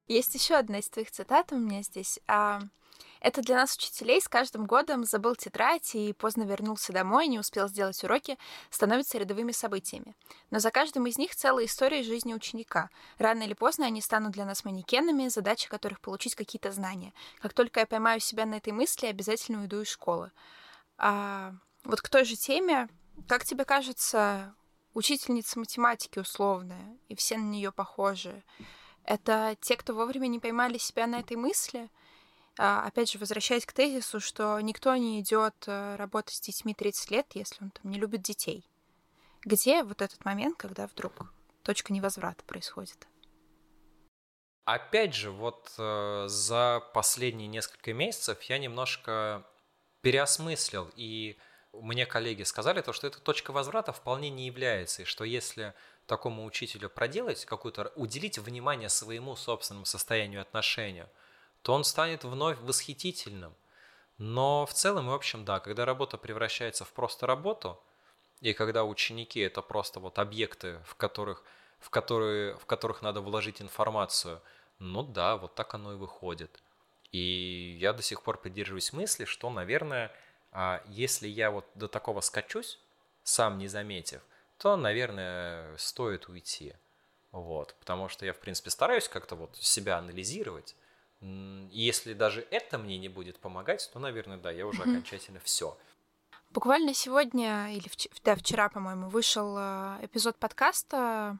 [0.08, 2.20] Есть еще одна из твоих цитат у меня здесь.
[2.28, 2.60] А,
[3.20, 7.68] это для нас, учителей, с каждым годом забыл тетрадь и поздно вернулся домой, не успел
[7.68, 8.38] сделать уроки,
[8.70, 10.14] становятся рядовыми событиями.
[10.50, 12.88] Но за каждым из них целая история жизни ученика.
[13.18, 17.12] Рано или поздно они станут для нас манекенами, задача которых получить какие-то знания.
[17.40, 20.30] Как только я поймаю себя на этой мысли, обязательно уйду из школы.
[20.98, 21.52] А,
[21.82, 22.88] вот к той же теме,
[23.26, 24.54] как тебе кажется,
[24.94, 28.44] учительница математики условная, и все на нее похожи,
[29.06, 31.88] это те, кто вовремя не поймали себя на этой мысли.
[32.58, 37.10] А, опять же, возвращаясь к тезису, что никто не идет э, работать с детьми 30
[37.10, 38.64] лет, если он там не любит детей.
[39.44, 41.12] Где вот этот момент, когда вдруг
[41.62, 43.06] точка невозврата происходит?
[44.64, 49.46] Опять же, вот э, за последние несколько месяцев я немножко
[50.00, 51.38] переосмыслил и
[51.80, 55.74] мне коллеги сказали то, что эта точка возврата вполне не является, и что если
[56.06, 61.08] такому учителю проделать какую-то, уделить внимание своему собственному состоянию отношения,
[61.62, 63.54] то он станет вновь восхитительным.
[64.18, 67.80] Но в целом, в общем, да, когда работа превращается в просто работу,
[68.40, 71.42] и когда ученики это просто вот объекты, в которых,
[71.78, 74.40] в которые, в которых надо вложить информацию,
[74.78, 76.62] ну да, вот так оно и выходит.
[77.12, 80.12] И я до сих пор придерживаюсь мысли, что, наверное,
[80.52, 82.78] а если я вот до такого скачусь,
[83.22, 84.22] сам не заметив,
[84.58, 86.74] то, наверное, стоит уйти.
[87.32, 90.74] Вот, потому что я, в принципе, стараюсь как-то вот себя анализировать.
[91.20, 94.90] И если даже это мне не будет помогать, то, наверное, да, я уже mm-hmm.
[94.90, 95.76] окончательно все.
[96.50, 97.90] Буквально сегодня, или
[98.24, 101.38] да, вчера, по-моему, вышел э, эпизод подкаста,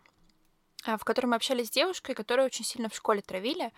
[0.85, 3.73] в котором мы общались с девушкой, которую очень сильно в школе травили.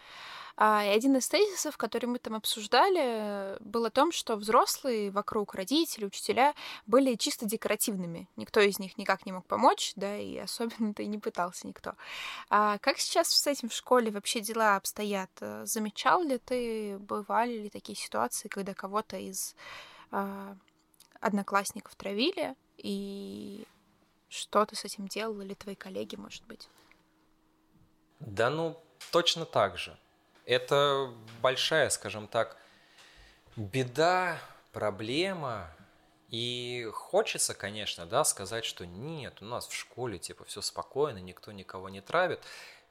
[0.60, 5.54] А, и один из тезисов, который мы там обсуждали, был о том, что взрослые вокруг,
[5.54, 6.52] родители, учителя,
[6.84, 8.28] были чисто декоративными.
[8.34, 11.94] Никто из них никак не мог помочь, да, и особенно-то и не пытался никто.
[12.50, 15.30] А как сейчас с этим в школе вообще дела обстоят?
[15.62, 19.54] Замечал ли ты, бывали ли такие ситуации, когда кого-то из
[20.10, 20.56] а,
[21.20, 23.64] одноклассников травили, и
[24.28, 26.68] что ты с этим делал, или твои коллеги, может быть?
[28.20, 29.96] Да ну, точно так же.
[30.44, 31.12] Это
[31.42, 32.56] большая, скажем так,
[33.56, 34.38] беда,
[34.72, 35.70] проблема.
[36.28, 41.52] И хочется, конечно, да, сказать, что нет, у нас в школе типа все спокойно, никто
[41.52, 42.40] никого не травит.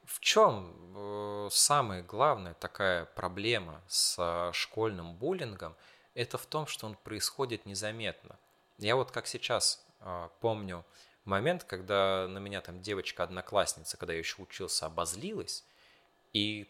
[0.04, 5.76] В чем э, самая главная такая проблема с школьным буллингом?
[6.14, 8.36] Это в том, что он происходит незаметно.
[8.78, 10.84] Я вот как сейчас э, помню
[11.28, 15.64] момент, когда на меня там девочка-одноклассница, когда я еще учился, обозлилась,
[16.32, 16.68] и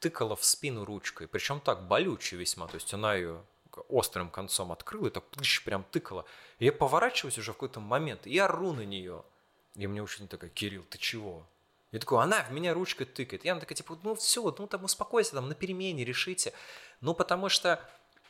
[0.00, 3.44] тыкала в спину ручкой, причем так болюче весьма, то есть она ее
[3.88, 5.24] острым концом открыла и так
[5.64, 6.24] прям тыкала.
[6.58, 9.22] И я поворачиваюсь уже в какой-то момент и ору на нее.
[9.76, 11.46] И мне очень такая, Кирилл, ты чего?
[11.92, 13.46] Я такой, она в меня ручкой тыкает.
[13.46, 16.52] Она такая, типа, ну все, ну там успокойся, там на перемене решите.
[17.00, 17.80] Ну потому что,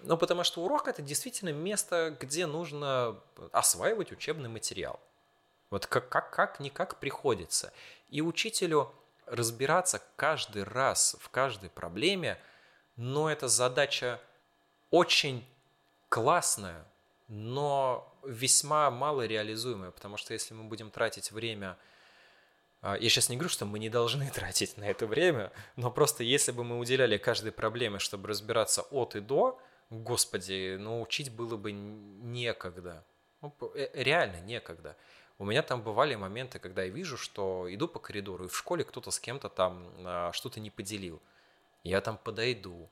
[0.00, 3.20] ну потому что урок это действительно место, где нужно
[3.52, 5.00] осваивать учебный материал.
[5.72, 7.72] Вот как, как, как никак приходится.
[8.10, 8.92] И учителю
[9.24, 12.38] разбираться каждый раз в каждой проблеме,
[12.96, 14.20] но это задача
[14.90, 15.42] очень
[16.10, 16.84] классная,
[17.26, 21.78] но весьма мало реализуемая, потому что если мы будем тратить время
[22.82, 26.22] а, я сейчас не говорю, что мы не должны тратить на это время, но просто
[26.22, 29.58] если бы мы уделяли каждой проблеме, чтобы разбираться от и до,
[29.88, 33.06] господи, ну учить было бы некогда.
[33.40, 34.96] Ну, э, реально некогда.
[35.38, 38.84] У меня там бывали моменты, когда я вижу, что иду по коридору, и в школе
[38.84, 41.20] кто-то с кем-то там а, что-то не поделил.
[41.82, 42.88] Я там подойду.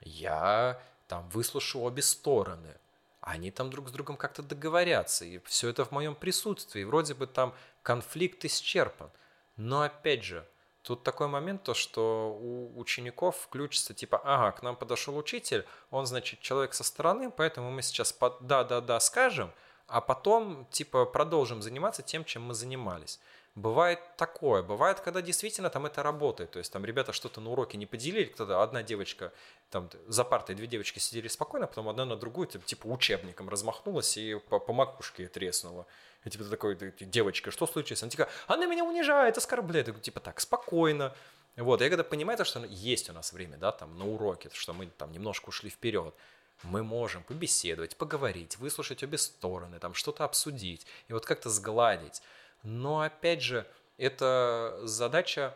[0.00, 2.76] Я там выслушаю обе стороны.
[3.20, 5.24] Они там друг с другом как-то договорятся.
[5.24, 6.82] И все это в моем присутствии.
[6.82, 9.10] Вроде бы там конфликт исчерпан.
[9.56, 10.46] Но опять же,
[10.82, 16.06] Тут такой момент, то, что у учеников включится типа, ага, к нам подошел учитель, он,
[16.06, 19.52] значит, человек со стороны, поэтому мы сейчас да-да-да скажем,
[19.92, 23.20] а потом, типа, продолжим заниматься тем, чем мы занимались.
[23.54, 27.76] Бывает такое, бывает, когда действительно там это работает, то есть там ребята что-то на уроке
[27.76, 29.30] не поделили, кто-то одна девочка,
[29.68, 34.36] там за партой две девочки сидели спокойно, потом одна на другую, типа, учебником размахнулась и
[34.48, 35.86] по, по макушке треснула.
[36.24, 38.02] И типа такой, девочка, что случилось?
[38.02, 39.88] Она типа, она меня унижает, оскорбляет.
[39.88, 41.14] Я говорю, типа, так, спокойно.
[41.56, 44.72] Вот, я когда понимаю, то, что есть у нас время, да, там, на уроке, что
[44.72, 46.14] мы там немножко ушли вперед,
[46.62, 52.22] мы можем побеседовать, поговорить, выслушать обе стороны, там что-то обсудить и вот как-то сгладить.
[52.62, 53.66] Но опять же,
[53.98, 55.54] это задача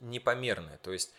[0.00, 0.78] непомерная.
[0.78, 1.12] То есть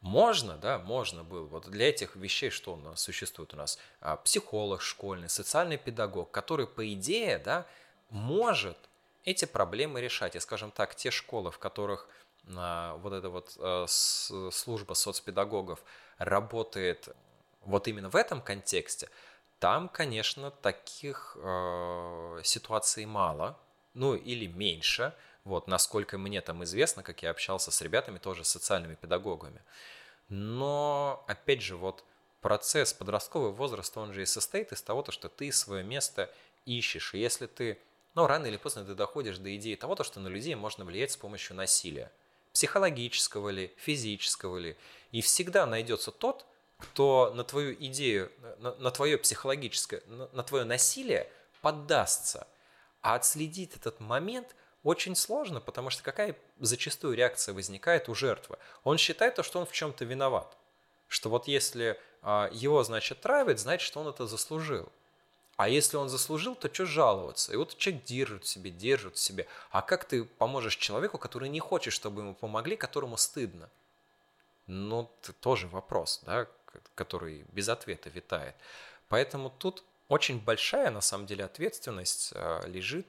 [0.00, 1.46] можно, да, можно было.
[1.46, 3.78] Вот для этих вещей что у нас существует у нас?
[4.00, 7.66] А, психолог школьный, социальный педагог, который, по идее, да,
[8.10, 8.78] может
[9.24, 10.36] эти проблемы решать.
[10.36, 12.08] И, скажем так, те школы, в которых
[12.56, 15.82] а, вот эта вот а, служба соцпедагогов
[16.18, 17.08] работает
[17.64, 19.08] вот именно в этом контексте,
[19.58, 23.58] там, конечно, таких э, ситуаций мало,
[23.94, 28.94] ну или меньше, вот, насколько мне там известно, как я общался с ребятами, тоже социальными
[28.94, 29.62] педагогами.
[30.28, 32.04] Но, опять же, вот
[32.40, 36.30] процесс подростковый возраст, он же и состоит из того, что ты свое место
[36.66, 37.14] ищешь.
[37.14, 37.78] И если ты,
[38.14, 41.16] ну, рано или поздно ты доходишь до идеи того, что на людей можно влиять с
[41.16, 42.12] помощью насилия.
[42.52, 44.76] Психологического ли, физического ли.
[45.12, 46.44] И всегда найдется тот,
[46.78, 52.46] кто на твою идею, на, на твое психологическое, на, на твое насилие поддастся.
[53.02, 54.54] А отследить этот момент
[54.84, 58.58] очень сложно, потому что какая зачастую реакция возникает у жертвы?
[58.84, 60.56] Он считает то, что он в чем-то виноват.
[61.08, 64.88] Что вот если а, его, значит, травят, значит, что он это заслужил.
[65.56, 67.52] А если он заслужил, то что жаловаться?
[67.52, 69.48] И вот человек держит себе, держит себе.
[69.70, 73.68] А как ты поможешь человеку, который не хочет, чтобы ему помогли, которому стыдно?
[74.68, 75.10] Ну,
[75.40, 76.46] тоже вопрос, да,
[76.94, 78.54] который без ответа витает.
[79.08, 83.06] Поэтому тут очень большая, на самом деле, ответственность а, лежит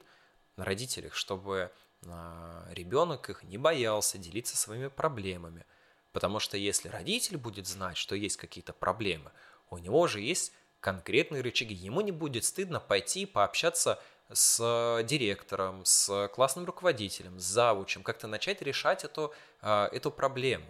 [0.56, 1.70] на родителях, чтобы
[2.06, 5.64] а, ребенок их не боялся делиться своими проблемами.
[6.12, 9.30] Потому что если родитель будет знать, что есть какие-то проблемы,
[9.70, 11.74] у него же есть конкретные рычаги.
[11.74, 14.02] Ему не будет стыдно пойти пообщаться
[14.32, 20.64] с директором, с классным руководителем, с завучем, как-то начать решать эту, эту проблему.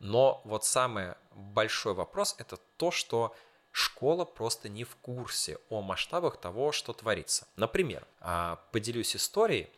[0.00, 3.34] Но вот самый большой вопрос– это то, что
[3.72, 7.46] школа просто не в курсе о масштабах того, что творится.
[7.56, 9.70] Например, а, поделюсь историей.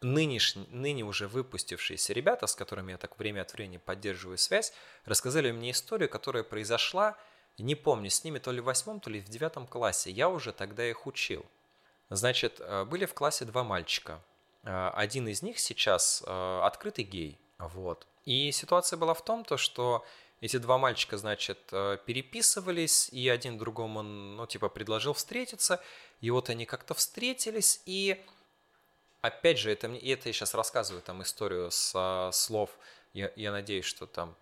[0.00, 4.72] Нынешние, ныне уже выпустившиеся ребята, с которыми я так время от времени поддерживаю связь,
[5.04, 7.16] рассказали мне историю, которая произошла,
[7.58, 10.12] не помню, с ними то ли в восьмом, то ли в девятом классе.
[10.12, 11.44] Я уже тогда их учил.
[12.10, 14.20] Значит, э, были в классе два мальчика.
[14.62, 17.38] Э, один из них сейчас э, открытый гей.
[17.58, 18.06] Вот.
[18.28, 20.04] И ситуация была в том, то, что
[20.42, 25.80] эти два мальчика, значит, э, переписывались, и один другому, ну, типа, предложил встретиться,
[26.20, 28.22] и вот они как-то встретились, и
[29.22, 32.68] опять же, это, и это я сейчас рассказываю там историю со слов,
[33.14, 34.36] я, я надеюсь, что там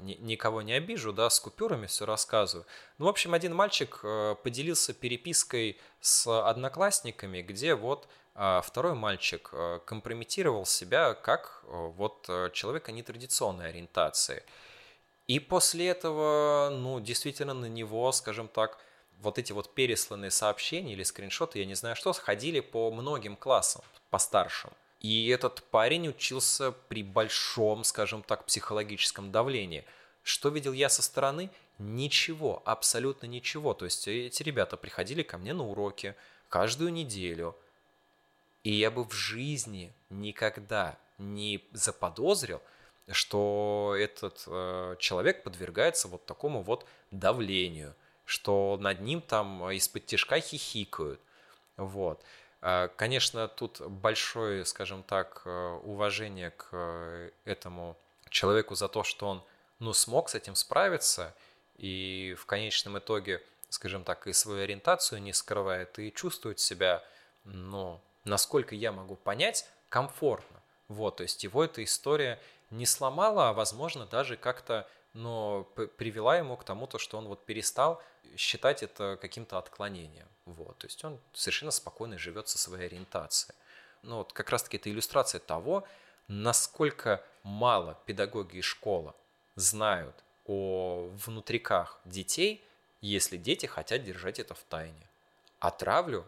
[0.00, 2.66] никого не обижу, да, с купюрами все рассказываю.
[2.98, 9.48] Ну, в общем, один мальчик э, поделился перепиской с одноклассниками, где вот а второй мальчик
[9.52, 14.42] э, компрометировал себя как вот человека нетрадиционной ориентации–
[15.26, 18.78] и после этого, ну, действительно на него, скажем так,
[19.18, 23.82] вот эти вот пересланные сообщения или скриншоты, я не знаю что, сходили по многим классам,
[24.10, 24.70] по старшим.
[25.00, 29.84] И этот парень учился при большом, скажем так, психологическом давлении.
[30.22, 31.50] Что видел я со стороны?
[31.78, 33.74] Ничего, абсолютно ничего.
[33.74, 36.14] То есть эти ребята приходили ко мне на уроки
[36.48, 37.54] каждую неделю.
[38.64, 42.60] И я бы в жизни никогда не заподозрил,
[43.10, 47.94] что этот э, человек подвергается вот такому вот давлению,
[48.24, 51.20] что над ним там из-под тяжка хихикают.
[51.76, 52.22] Вот.
[52.66, 57.96] Э, конечно, тут большое, скажем так, э, уважение к э, этому
[58.28, 59.44] человеку за то, что он
[59.78, 61.32] ну, смог с этим справиться
[61.78, 67.04] и в конечном итоге, скажем так, и свою ориентацию не скрывает и чувствует себя,
[67.44, 70.60] ну, насколько я могу понять, комфортно.
[70.88, 72.40] Вот, то есть его эта история
[72.70, 75.64] не сломала, а, возможно, даже как-то но
[75.96, 78.02] привела ему к тому, то, что он вот перестал
[78.36, 80.28] считать это каким-то отклонением.
[80.46, 80.78] Вот.
[80.78, 83.54] То есть он совершенно спокойно живет со своей ориентацией.
[84.02, 85.86] Ну, вот как раз-таки это иллюстрация того,
[86.28, 89.14] насколько мало педагоги и школа
[89.56, 90.14] знают
[90.46, 92.64] о внутриках детей,
[93.00, 95.08] если дети хотят держать это в тайне.
[95.58, 96.24] А травлю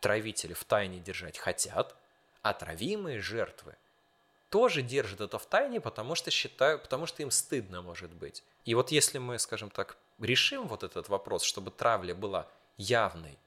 [0.00, 1.94] травители в тайне держать хотят,
[2.42, 3.76] а травимые жертвы
[4.50, 8.42] тоже держат это в тайне, потому что считают, потому что им стыдно, может быть.
[8.64, 12.46] И вот если мы, скажем так, решим вот этот вопрос, чтобы травля была
[12.76, 13.38] явной,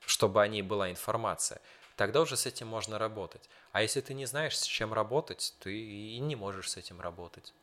[0.00, 1.60] чтобы о ней была информация,
[1.96, 3.48] тогда уже с этим можно работать.
[3.72, 7.54] А если ты не знаешь, с чем работать, ты и не можешь с этим работать.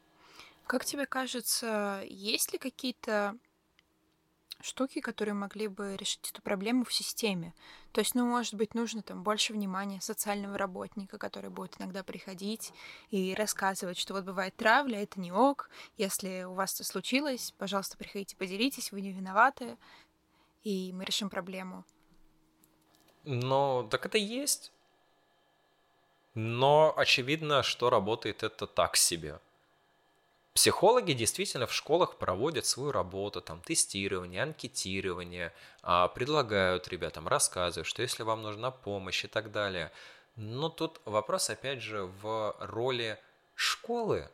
[0.68, 3.38] Как тебе кажется, есть ли какие-то
[4.64, 7.54] штуки, которые могли бы решить эту проблему в системе.
[7.92, 12.72] То есть, ну, может быть, нужно там больше внимания социального работника, который будет иногда приходить
[13.12, 17.98] и рассказывать, что вот бывает травля, это не ок, если у вас это случилось, пожалуйста,
[17.98, 19.78] приходите, поделитесь, вы не виноваты,
[20.64, 21.86] и мы решим проблему.
[23.24, 24.72] Ну, так это есть.
[26.34, 29.40] Но очевидно, что работает это так себе.
[30.54, 38.04] Психологи действительно в школах проводят свою работу, там тестирование, анкетирование, а, предлагают ребятам, рассказывают, что
[38.04, 39.92] если вам нужна помощь и так далее.
[40.36, 43.20] Но тут вопрос опять же в роли
[43.56, 44.30] школы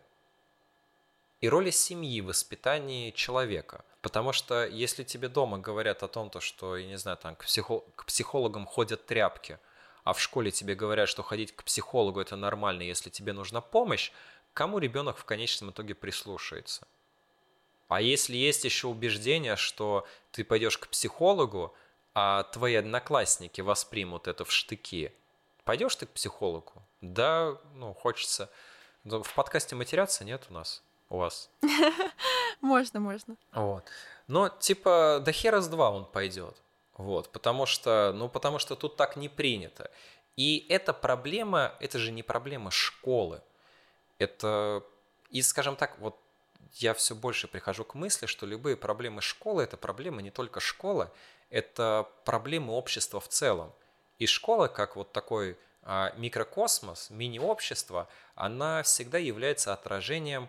[1.39, 3.85] и роли семьи в воспитании человека.
[4.01, 7.45] Потому что если тебе дома говорят о том, то, что, я не знаю, там к,
[7.45, 9.59] психо- к психологам ходят тряпки,
[10.03, 14.11] а в школе тебе говорят, что ходить к психологу это нормально, если тебе нужна помощь,
[14.53, 16.87] кому ребенок в конечном итоге прислушается.
[17.89, 21.75] А если есть еще убеждение, что ты пойдешь к психологу,
[22.13, 25.11] а твои одноклассники воспримут это в штыки,
[25.65, 26.83] пойдешь ты к психологу?
[27.01, 28.49] Да, ну, хочется.
[29.03, 31.49] В подкасте матеряться нет у нас, у вас?
[32.61, 33.35] Можно, можно.
[33.51, 33.83] Вот.
[34.27, 36.55] Но, типа, до хера с два он пойдет.
[36.97, 39.89] Вот, потому что, ну, потому что тут так не принято.
[40.35, 43.41] И эта проблема, это же не проблема школы
[44.19, 44.83] это,
[45.31, 46.19] и, скажем так, вот
[46.73, 51.09] я все больше прихожу к мысли, что любые проблемы школы– это проблемы не только школы,
[51.49, 53.73] это проблемы общества в целом.
[54.19, 60.47] И школа, как вот такой а, микрокосмос, мини-общество, она всегда является отражением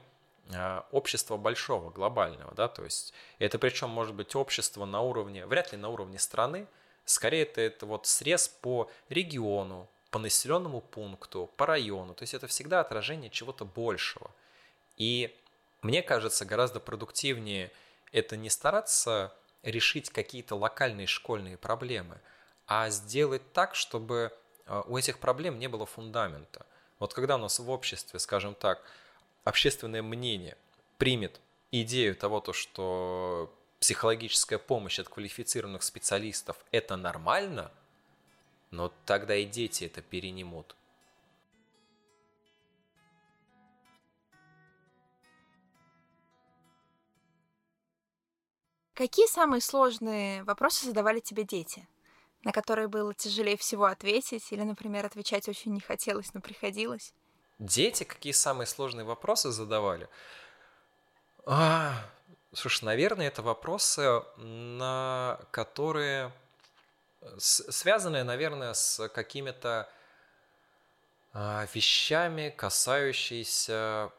[0.91, 5.79] общества большого, глобального, да, то есть это причем может быть общество на уровне, вряд ли
[5.79, 6.67] на уровне страны,
[7.05, 12.47] скорее это, это вот срез по региону, по населенному пункту, по району, то есть это
[12.47, 14.31] всегда отражение чего-то большего.
[14.97, 15.35] И
[15.83, 17.71] мне кажется, гораздо продуктивнее
[18.13, 19.33] это не стараться
[19.63, 22.19] решить какие-то локальные школьные проблемы,
[22.67, 24.33] а сделать так, чтобы
[24.67, 26.67] а, у этих проблем не было фундамента.
[26.99, 28.83] Вот когда у нас в обществе, скажем так,
[29.45, 30.57] общественное мнение
[30.99, 31.41] примет
[31.71, 37.73] идею того, то, что психологическая помощь от квалифицированных специалистов– это нормально,
[38.71, 40.77] но тогда и дети это перенимут.
[48.95, 51.89] Какие самые сложные вопросы задавали тебе дети,
[52.45, 57.15] на которые было тяжелее всего ответить, или, например, отвечать очень не хотелось, но приходилось?
[57.61, 60.09] Дети какие самые сложные вопросы задавали?
[61.45, 61.93] А,
[62.55, 66.33] слушай, наверное, это вопросы, на которые
[67.37, 69.91] связанные, наверное, с какими-то
[71.35, 74.11] а, вещами, касающиеся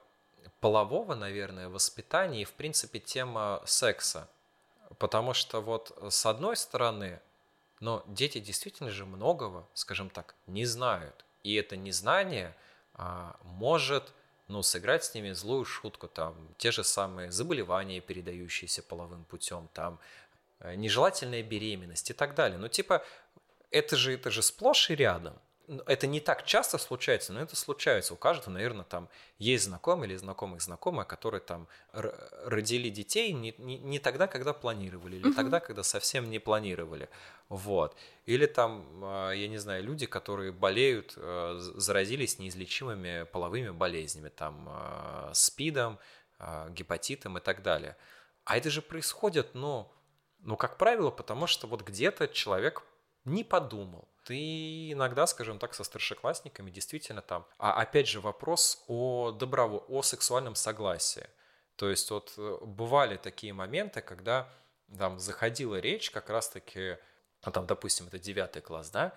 [0.60, 4.30] полового, наверное, воспитания и, в принципе, тема секса.
[5.00, 7.20] Потому что вот с одной стороны,
[7.80, 11.26] но дети действительно же многого, скажем так, не знают.
[11.42, 12.56] И это незнание
[12.94, 14.14] а, может
[14.48, 20.00] ну, сыграть с ними злую шутку, там, те же самые заболевания, передающиеся половым путем, там,
[20.60, 22.58] э, нежелательная беременность и так далее.
[22.58, 23.04] Ну, типа,
[23.72, 25.40] это же, это же сплошь и рядом
[25.86, 28.14] это не так часто случается, но это случается.
[28.14, 33.78] У каждого, наверное, там есть знакомые или знакомых знакомых, которые там родили детей не, не,
[33.78, 35.36] не тогда, когда планировали, или угу.
[35.36, 37.10] тогда, когда совсем не планировали.
[37.50, 37.96] Вот.
[38.26, 44.68] Или там, а, я не знаю, люди, которые болеют, а, заразились неизлечимыми половыми болезнями, там,
[44.70, 46.00] а, СПИДом,
[46.70, 47.96] гепатитом и так далее.
[48.46, 49.92] А это же происходит, ну,
[50.40, 52.82] ну, как правило, потому что вот где-то человек
[53.26, 57.46] не подумал, ты иногда, скажем так, со старшеклассниками действительно там.
[57.58, 61.28] А опять же вопрос о доброво, о сексуальном согласии.
[61.76, 64.48] То есть вот э, бывали такие моменты, когда
[64.98, 66.98] там заходила речь как раз-таки,
[67.46, 69.14] ну там, допустим, это девятый класс, да,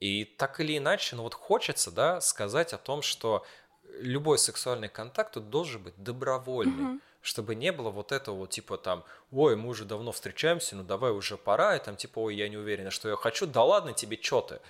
[0.00, 3.44] и так или иначе, ну вот хочется, да, сказать о том, что
[3.82, 6.94] любой сексуальный контакт тут должен быть добровольный.
[6.94, 10.84] Mm-hmm чтобы не было вот этого вот типа там, ой, мы уже давно встречаемся, ну
[10.84, 13.92] давай уже пора, и там типа, ой, я не уверена, что я хочу, да ладно
[13.92, 14.60] тебе, что ты.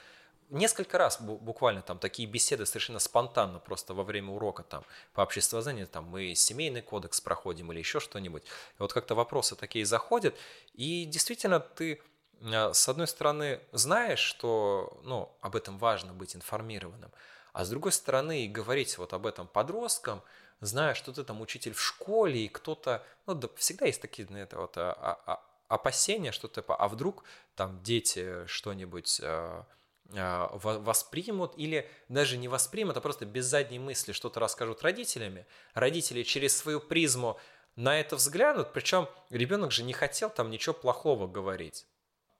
[0.48, 5.86] Несколько раз буквально там такие беседы совершенно спонтанно просто во время урока там по обществознанию,
[5.86, 8.44] там мы семейный кодекс проходим или еще что-нибудь.
[8.44, 8.46] И
[8.78, 10.34] вот как-то вопросы такие заходят,
[10.72, 12.00] и действительно ты
[12.42, 17.10] а, с одной стороны знаешь, что ну, об этом важно быть информированным,
[17.52, 20.22] а с другой стороны говорить вот об этом подросткам–
[20.60, 24.36] зная, что ты там учитель в школе, и кто-то, ну, да, всегда есть такие, на
[24.36, 27.24] это вот, а, а, а, опасения, что типа, а вдруг
[27.54, 29.66] там дети что-нибудь а,
[30.14, 35.46] а, воспримут или даже не воспримут, а просто без задней мысли что-то расскажут родителями.
[35.74, 37.38] Родители через свою призму
[37.74, 41.86] на это взглянут, причем ребенок же не хотел там ничего плохого говорить.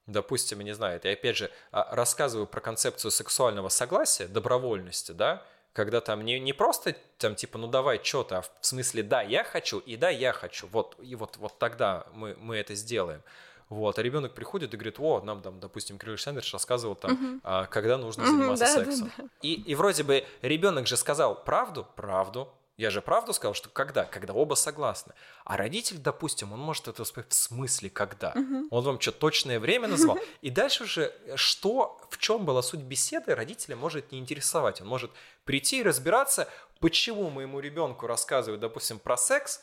[0.06, 5.44] Допустим, не знаю, я опять же рассказываю про концепцию сексуального согласия, добровольности, да,
[5.77, 9.44] когда там не, не просто там типа, ну давай что-то, а в смысле, да, я
[9.44, 13.20] хочу, и да, я хочу, вот, и вот, вот тогда мы, мы это сделаем.
[13.69, 17.40] Вот, а ребенок приходит и говорит, о, нам там, допустим, Кирилл Александрович рассказывал там, uh-huh.
[17.43, 19.12] а, когда нужно заниматься uh-huh, сексом.
[19.19, 19.28] Да, да.
[19.43, 24.05] И, и вроде бы ребенок же сказал правду, правду, я же правду сказал, что когда?
[24.05, 25.15] Когда оба согласны.
[25.44, 28.32] А родитель, допустим, он может это сказать в смысле когда?
[28.35, 28.69] Угу.
[28.70, 30.19] Он вам что, точное время назвал?
[30.43, 34.82] И дальше уже, что, в чем была суть беседы, родителя может не интересовать.
[34.82, 35.11] Он может
[35.44, 36.48] прийти и разбираться,
[36.81, 39.62] почему моему ребенку рассказывают, допустим, про секс,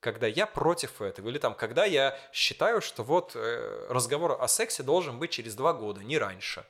[0.00, 4.82] когда я против этого, или там, когда я считаю, что вот э, разговор о сексе
[4.82, 6.64] должен быть через два года, не раньше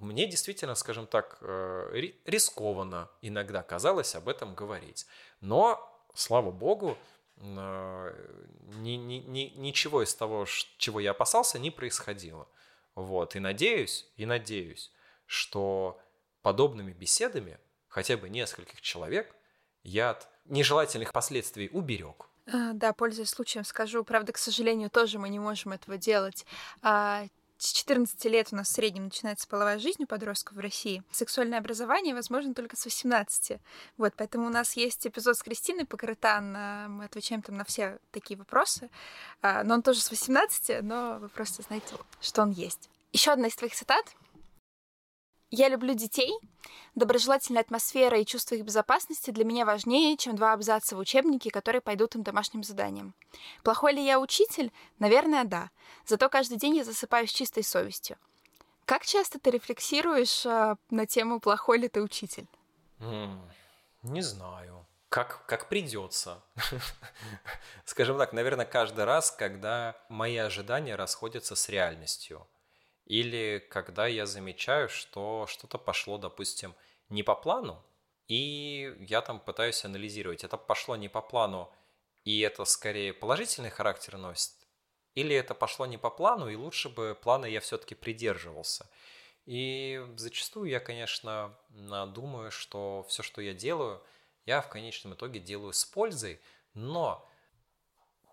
[0.00, 5.06] мне действительно, скажем так, э, рискованно иногда казалось об этом говорить.
[5.40, 5.80] Но,
[6.14, 6.96] слава богу,
[7.36, 8.28] э,
[8.76, 10.46] ни, ни, ни, ничего из того,
[10.78, 12.48] чего я опасался, не происходило.
[12.94, 13.36] Вот.
[13.36, 14.92] И надеюсь, и надеюсь,
[15.26, 16.00] что
[16.42, 17.58] подобными беседами
[17.88, 19.34] хотя бы нескольких человек
[19.82, 22.28] я от нежелательных последствий уберег.
[22.46, 26.46] А, да, пользуясь случаем, скажу, правда, к сожалению, тоже мы не можем этого делать.
[27.58, 31.02] С 14 лет у нас в среднем начинается половая жизнь у подростков в России.
[31.10, 33.60] Сексуальное образование возможно только с 18.
[33.96, 36.52] Вот, поэтому у нас есть эпизод с Кристиной Покрытан.
[36.92, 38.90] Мы отвечаем там на все такие вопросы.
[39.42, 42.88] А, но он тоже с 18, но вы просто знаете, что он есть.
[43.12, 44.04] Еще одна из твоих цитат—
[45.50, 46.32] я люблю детей.
[46.94, 51.80] Доброжелательная атмосфера и чувство их безопасности для меня важнее, чем два абзаца в учебнике, которые
[51.80, 53.14] пойдут им домашним заданием.
[53.62, 54.72] Плохой ли я учитель?
[54.98, 55.70] Наверное, да.
[56.06, 58.16] Зато каждый день я засыпаю с чистой совестью.
[58.84, 62.46] Как часто ты рефлексируешь э, на тему «плохой ли ты учитель»?
[63.00, 63.38] Mm,
[64.02, 64.86] не знаю.
[65.08, 66.42] Как, как придется.
[67.84, 72.46] Скажем так, наверное, каждый раз, когда мои ожидания расходятся с реальностью–
[73.08, 76.74] или когда я замечаю, что что-то пошло, допустим,
[77.08, 77.82] не по плану,
[78.28, 81.72] и я там пытаюсь анализировать, это пошло не по плану,
[82.24, 84.52] и это скорее положительный характер носит,
[85.14, 88.86] или это пошло не по плану, и лучше бы плана я все-таки придерживался.
[89.46, 94.02] И зачастую я, конечно, думаю, что все, что я делаю,
[94.44, 96.40] я в конечном итоге делаю с пользой,
[96.74, 97.27] но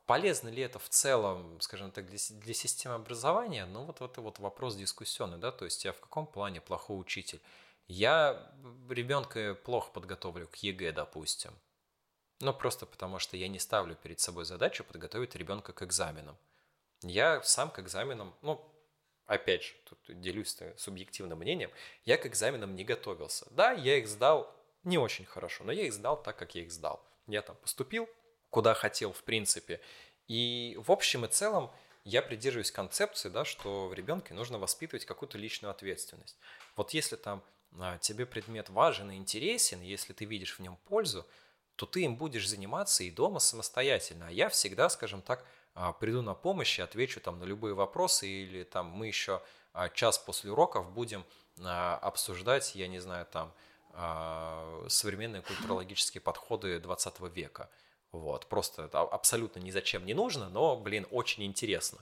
[0.06, 3.66] Полезно ли это в целом, скажем так, для, для системы образования?
[3.66, 7.42] Ну, вот это вот вопрос дискуссионный, да, то есть я в каком плане плохой учитель?
[7.88, 8.52] Я
[8.90, 11.54] ребенка плохо подготовлю к ЕГЭ, допустим.
[12.40, 16.38] Ну, просто потому что я не ставлю перед собой задачу подготовить ребенка к экзаменам.
[17.02, 18.64] Я сам к экзаменам, ну,
[19.26, 21.72] опять же, тут делюсь субъективным мнением,
[22.04, 23.48] я к экзаменам не готовился.
[23.52, 24.54] Да, я их сдал
[24.84, 27.04] не очень хорошо, но я их сдал так, как я их сдал.
[27.28, 28.08] Я там поступил,
[28.56, 29.82] куда хотел, в принципе.
[30.30, 31.70] И в общем и целом
[32.06, 36.38] я придерживаюсь концепции, да, что в ребенке нужно воспитывать какую-то личную ответственность.
[36.78, 37.44] Вот если там
[37.78, 41.26] а, тебе предмет важен и интересен, если ты видишь в нем пользу,
[41.76, 44.28] то ты им будешь заниматься и дома самостоятельно.
[44.30, 48.26] А я всегда, скажем так, а, приду на помощь и отвечу там на любые вопросы,
[48.26, 49.42] или там мы еще
[49.74, 51.26] а, час после уроков будем
[51.58, 53.54] обсуждать, я не знаю, там
[54.90, 57.70] современные культурологические подходы 20 века.
[58.20, 62.00] Вот, просто это абсолютно ни зачем не нужно, но, блин, очень интересно.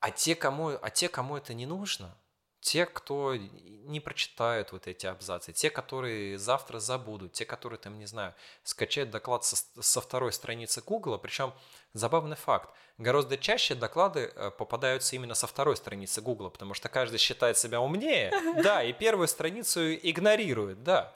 [0.00, 2.16] А те, кому, а те, кому это не нужно,
[2.60, 8.06] те, кто не прочитают вот эти абзацы, те, которые завтра забудут, те, которые, там, не
[8.06, 11.52] знаю, скачают доклад со, со второй страницы Гугла, причем
[11.94, 17.18] забавный факт, гораздо чаще доклады э, попадаются именно со второй страницы Гугла, потому что каждый
[17.18, 18.32] считает себя умнее,
[18.62, 21.14] да, и первую страницу игнорирует, да.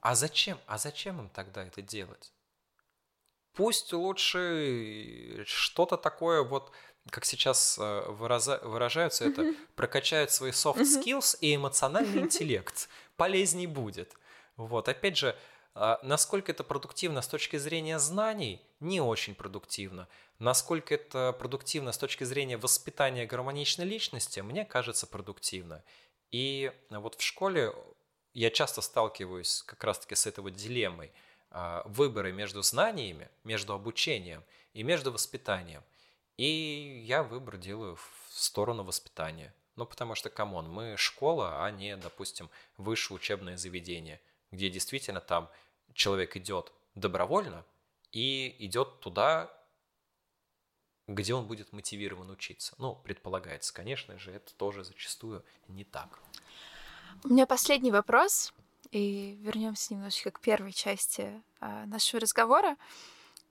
[0.00, 0.58] А зачем?
[0.66, 2.32] А зачем им тогда это делать?
[3.54, 6.72] Пусть лучше что-то такое вот,
[7.10, 12.88] как сейчас э, выражаются это, прокачают свои soft skills и эмоциональный интеллект.
[13.16, 14.14] Полезней будет.
[14.56, 15.36] Вот, опять же,
[15.74, 20.08] а, насколько это продуктивно с точки зрения знаний, не очень продуктивно.
[20.38, 25.84] Насколько это продуктивно с точки зрения воспитания гармоничной личности, мне кажется продуктивно.
[26.30, 27.74] И вот в школе
[28.32, 31.12] я часто сталкиваюсь как раз-таки с этой вот дилеммой–
[31.84, 34.42] выборы между знаниями, между обучением
[34.72, 35.82] и между воспитанием.
[36.36, 39.54] И я выбор делаю в сторону воспитания.
[39.76, 44.20] Ну, потому что, come on, мы школа, а не, допустим, высшее учебное заведение,
[44.50, 45.50] где действительно там
[45.94, 47.64] человек идет добровольно
[48.12, 49.50] и идет туда,
[51.06, 52.74] где он будет мотивирован учиться.
[52.78, 56.18] Ну, предполагается, конечно же, это тоже зачастую не так.
[57.24, 58.52] У меня последний вопрос.
[58.92, 62.76] И вернемся немножечко к первой части а, нашего разговора.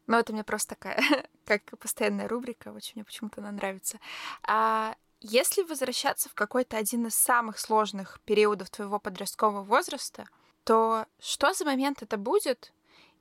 [0.07, 1.03] Но это мне просто такая,
[1.45, 3.99] как постоянная рубрика, очень мне почему-то она нравится.
[4.43, 10.26] А если возвращаться в какой-то один из самых сложных периодов твоего подросткового возраста,
[10.63, 12.72] то что за момент это будет?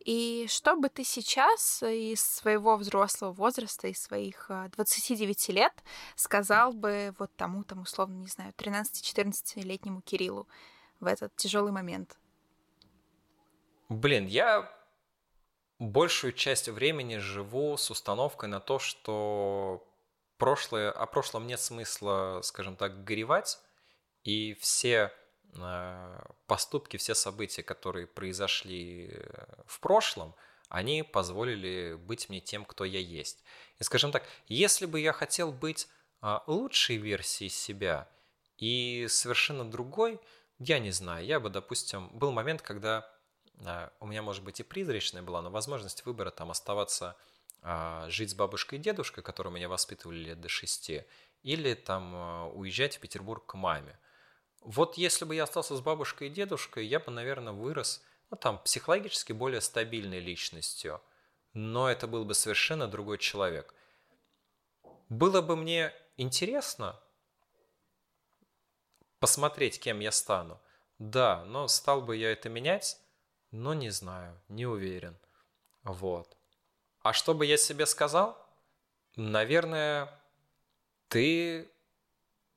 [0.01, 5.85] И что бы ты сейчас из своего взрослого возраста, из своих 29 а, лет
[6.17, 10.47] сказал бы вот тому, там, условно, не знаю, 13-14-летнему Кириллу?
[11.01, 12.19] В этот тяжелый момент?
[13.89, 14.71] Блин, я
[15.79, 19.87] большую часть времени живу с установкой на то, что
[20.37, 23.59] прошлое, о прошлом нет смысла, скажем так, горевать,
[24.23, 25.13] и все
[25.55, 30.35] э, поступки, все события, которые произошли э, в прошлом,
[30.69, 33.43] они позволили быть мне тем, кто я есть.
[33.79, 35.89] И, скажем так, если бы я хотел быть
[36.23, 38.09] э, лучшей версией себя
[38.57, 40.21] и совершенно другой,
[40.61, 43.11] я не знаю, я бы, допустим, был момент, когда
[43.65, 47.17] а, у меня, может быть, и призрачная была, но возможность выбора там оставаться,
[47.63, 51.05] а, жить с бабушкой и дедушкой, которые меня воспитывали лет до шести,
[51.43, 53.99] или там а, уезжать в Петербург к маме.
[54.61, 58.59] Вот если бы я остался с бабушкой и дедушкой, я бы, наверное, вырос, ну, там,
[58.59, 61.01] психологически более стабильной личностью,
[61.55, 63.75] но это был бы совершенно другой человек.
[65.09, 67.01] Было бы мне интересно,
[69.21, 70.61] посмотреть, кем я стану.
[70.99, 72.99] Да, но стал бы я это менять?
[73.53, 75.17] Но не знаю, не уверен.
[75.83, 76.37] Вот.
[77.03, 78.37] А что бы я себе сказал?
[79.17, 80.13] Наверное,
[81.09, 81.71] ты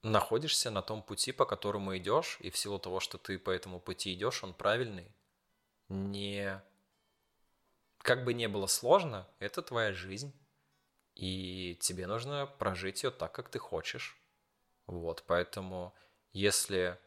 [0.01, 3.79] находишься на том пути, по которому идешь, и в силу того, что ты по этому
[3.79, 5.11] пути идешь, он правильный.
[5.89, 6.61] Не...
[7.99, 10.33] Как бы не было сложно, это твоя жизнь,
[11.15, 14.17] и тебе нужно прожить ее так, как ты хочешь.
[14.87, 15.95] Вот, поэтому
[16.33, 16.99] если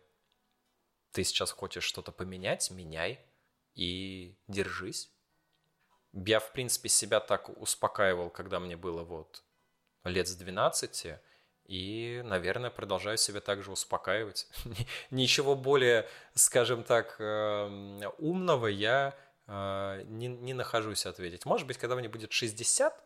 [1.12, 3.20] ты сейчас хочешь что-то поменять, меняй
[3.74, 5.11] и держись.
[6.12, 9.43] Я, в принципе, себя так успокаивал, когда мне было вот
[10.05, 11.19] лет с 12,
[11.65, 14.47] и, наверное, продолжаю себя также успокаивать.
[15.11, 19.16] Ничего более, скажем так, эм, умного я
[19.48, 21.44] э, не, не нахожусь ответить.
[21.44, 23.03] Может быть, когда мне будет 60,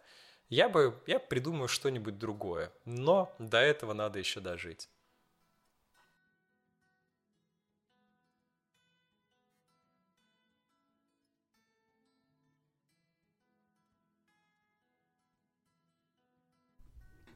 [0.50, 2.70] я бы я придумаю что-нибудь другое.
[2.84, 4.89] Но до этого надо еще дожить.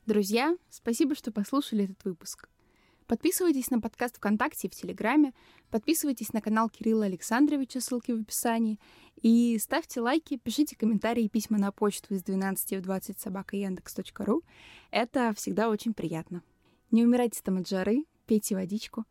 [0.07, 2.51] Друзья, спасибо, что послушали этот выпуск.
[3.07, 5.33] Подписывайтесь на подкаст ВКонтакте и в Телеграме,
[5.71, 8.79] подписывайтесь на канал Кирилла Александровича, ссылки в описании,
[9.23, 14.43] и ставьте лайки, пишите комментарии и письма на почту из 12 в 20 собака яндекс.ру.
[14.91, 16.43] Это всегда очень приятно.
[16.91, 19.07] Не умирайте там от жары, пейте водичку.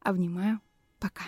[0.00, 0.62] Обнимаю.
[0.98, 1.24] Пока.